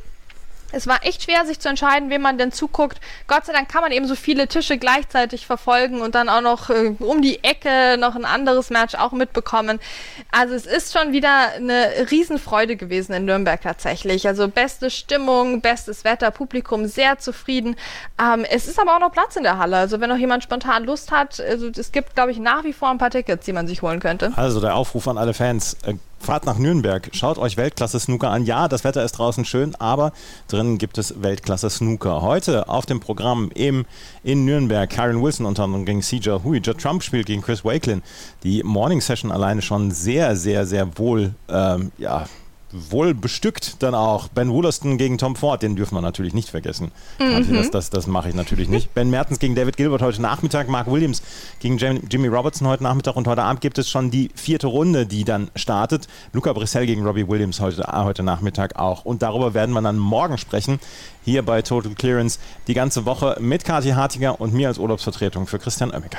es 0.72 0.86
war 0.86 1.04
echt 1.04 1.22
schwer, 1.22 1.44
sich 1.46 1.60
zu 1.60 1.68
entscheiden, 1.68 2.10
wem 2.10 2.22
man 2.22 2.38
denn 2.38 2.52
zuguckt. 2.52 3.00
Gott 3.26 3.46
sei 3.46 3.52
Dank 3.52 3.68
kann 3.68 3.82
man 3.82 3.92
eben 3.92 4.06
so 4.06 4.14
viele 4.14 4.48
Tische 4.48 4.78
gleichzeitig 4.78 5.46
verfolgen 5.46 6.00
und 6.00 6.14
dann 6.14 6.28
auch 6.28 6.40
noch 6.40 6.70
äh, 6.70 6.94
um 6.98 7.22
die 7.22 7.42
Ecke 7.44 7.96
noch 7.98 8.16
ein 8.16 8.24
anderes 8.24 8.70
Match 8.70 8.94
auch 8.94 9.12
mitbekommen. 9.12 9.78
Also 10.32 10.54
es 10.54 10.66
ist 10.66 10.96
schon 10.96 11.12
wieder 11.12 11.52
eine 11.54 12.08
Riesenfreude 12.10 12.76
gewesen 12.76 13.12
in 13.12 13.24
Nürnberg 13.24 13.60
tatsächlich. 13.60 14.26
Also 14.26 14.48
beste 14.48 14.90
Stimmung, 14.90 15.60
bestes 15.60 16.04
Wetter, 16.04 16.30
Publikum 16.30 16.86
sehr 16.86 17.18
zufrieden. 17.18 17.76
Ähm, 18.20 18.44
es 18.50 18.68
ist 18.68 18.78
aber 18.80 18.96
auch 18.96 19.00
noch 19.00 19.12
Platz 19.12 19.36
in 19.36 19.42
der 19.42 19.58
Halle. 19.58 19.76
Also 19.76 20.00
wenn 20.00 20.10
noch 20.10 20.18
jemand 20.18 20.42
spontan 20.42 20.84
Lust 20.84 21.12
hat, 21.12 21.40
also 21.40 21.68
es 21.68 21.92
gibt, 21.92 22.14
glaube 22.14 22.30
ich, 22.32 22.38
nach 22.38 22.64
wie 22.64 22.72
vor 22.72 22.90
ein 22.90 22.98
paar 22.98 23.10
Tickets, 23.10 23.44
die 23.44 23.52
man 23.52 23.66
sich 23.66 23.82
holen 23.82 24.00
könnte. 24.00 24.32
Also 24.36 24.60
der 24.60 24.74
Aufruf 24.74 25.08
an 25.08 25.18
alle 25.18 25.34
Fans. 25.34 25.76
Äh, 25.84 25.94
Fahrt 26.26 26.44
nach 26.44 26.58
Nürnberg, 26.58 27.08
schaut 27.12 27.38
euch 27.38 27.56
Weltklasse 27.56 28.00
Snooker 28.00 28.30
an. 28.30 28.44
Ja, 28.44 28.66
das 28.66 28.82
Wetter 28.82 29.04
ist 29.04 29.12
draußen 29.12 29.44
schön, 29.44 29.76
aber 29.76 30.10
drinnen 30.48 30.76
gibt 30.76 30.98
es 30.98 31.22
Weltklasse 31.22 31.70
Snooker. 31.70 32.20
Heute 32.20 32.68
auf 32.68 32.84
dem 32.84 32.98
Programm 32.98 33.52
im, 33.54 33.86
in 34.24 34.44
Nürnberg 34.44 34.90
Karen 34.90 35.22
Wilson 35.22 35.46
unter 35.46 35.62
anderem 35.62 35.84
gegen 35.84 36.02
CJ 36.02 36.42
Hui. 36.42 36.58
Judd 36.58 36.78
Trump 36.78 37.04
spielt 37.04 37.26
gegen 37.26 37.42
Chris 37.42 37.64
Wakelin. 37.64 38.02
Die 38.42 38.64
Morning 38.64 39.00
Session 39.00 39.30
alleine 39.30 39.62
schon 39.62 39.92
sehr, 39.92 40.34
sehr, 40.34 40.66
sehr 40.66 40.98
wohl, 40.98 41.32
ähm, 41.48 41.92
ja, 41.96 42.24
wohl 42.90 43.14
bestückt 43.14 43.82
dann 43.82 43.94
auch. 43.94 44.28
Ben 44.28 44.50
Woolaston 44.50 44.98
gegen 44.98 45.18
Tom 45.18 45.36
Ford, 45.36 45.62
den 45.62 45.76
dürfen 45.76 45.94
wir 45.94 46.02
natürlich 46.02 46.34
nicht 46.34 46.50
vergessen. 46.50 46.92
Mhm. 47.18 47.54
Das, 47.54 47.70
das, 47.70 47.90
das 47.90 48.06
mache 48.06 48.28
ich 48.28 48.34
natürlich 48.34 48.68
nicht. 48.68 48.94
Ben 48.94 49.10
Mertens 49.10 49.38
gegen 49.38 49.54
David 49.54 49.76
Gilbert 49.76 50.02
heute 50.02 50.22
Nachmittag, 50.22 50.68
Mark 50.68 50.90
Williams 50.90 51.22
gegen 51.60 51.78
Jimmy 51.78 52.28
Robertson 52.28 52.68
heute 52.68 52.82
Nachmittag 52.82 53.16
und 53.16 53.26
heute 53.26 53.42
Abend 53.42 53.60
gibt 53.60 53.78
es 53.78 53.88
schon 53.88 54.10
die 54.10 54.30
vierte 54.34 54.66
Runde, 54.66 55.06
die 55.06 55.24
dann 55.24 55.50
startet. 55.56 56.08
Luca 56.32 56.52
Brissell 56.52 56.86
gegen 56.86 57.04
Robbie 57.04 57.26
Williams 57.28 57.60
heute, 57.60 57.82
heute 57.92 58.22
Nachmittag 58.22 58.76
auch. 58.76 59.04
Und 59.04 59.22
darüber 59.22 59.54
werden 59.54 59.72
wir 59.72 59.82
dann 59.82 59.98
morgen 59.98 60.38
sprechen, 60.38 60.80
hier 61.24 61.42
bei 61.42 61.62
Total 61.62 61.92
Clearance, 61.94 62.38
die 62.66 62.74
ganze 62.74 63.04
Woche 63.04 63.36
mit 63.40 63.64
Kathi 63.64 63.90
Hartiger 63.90 64.40
und 64.40 64.54
mir 64.54 64.68
als 64.68 64.78
Urlaubsvertretung 64.78 65.46
für 65.46 65.58
Christian 65.58 65.90
Oemminger. 65.90 66.18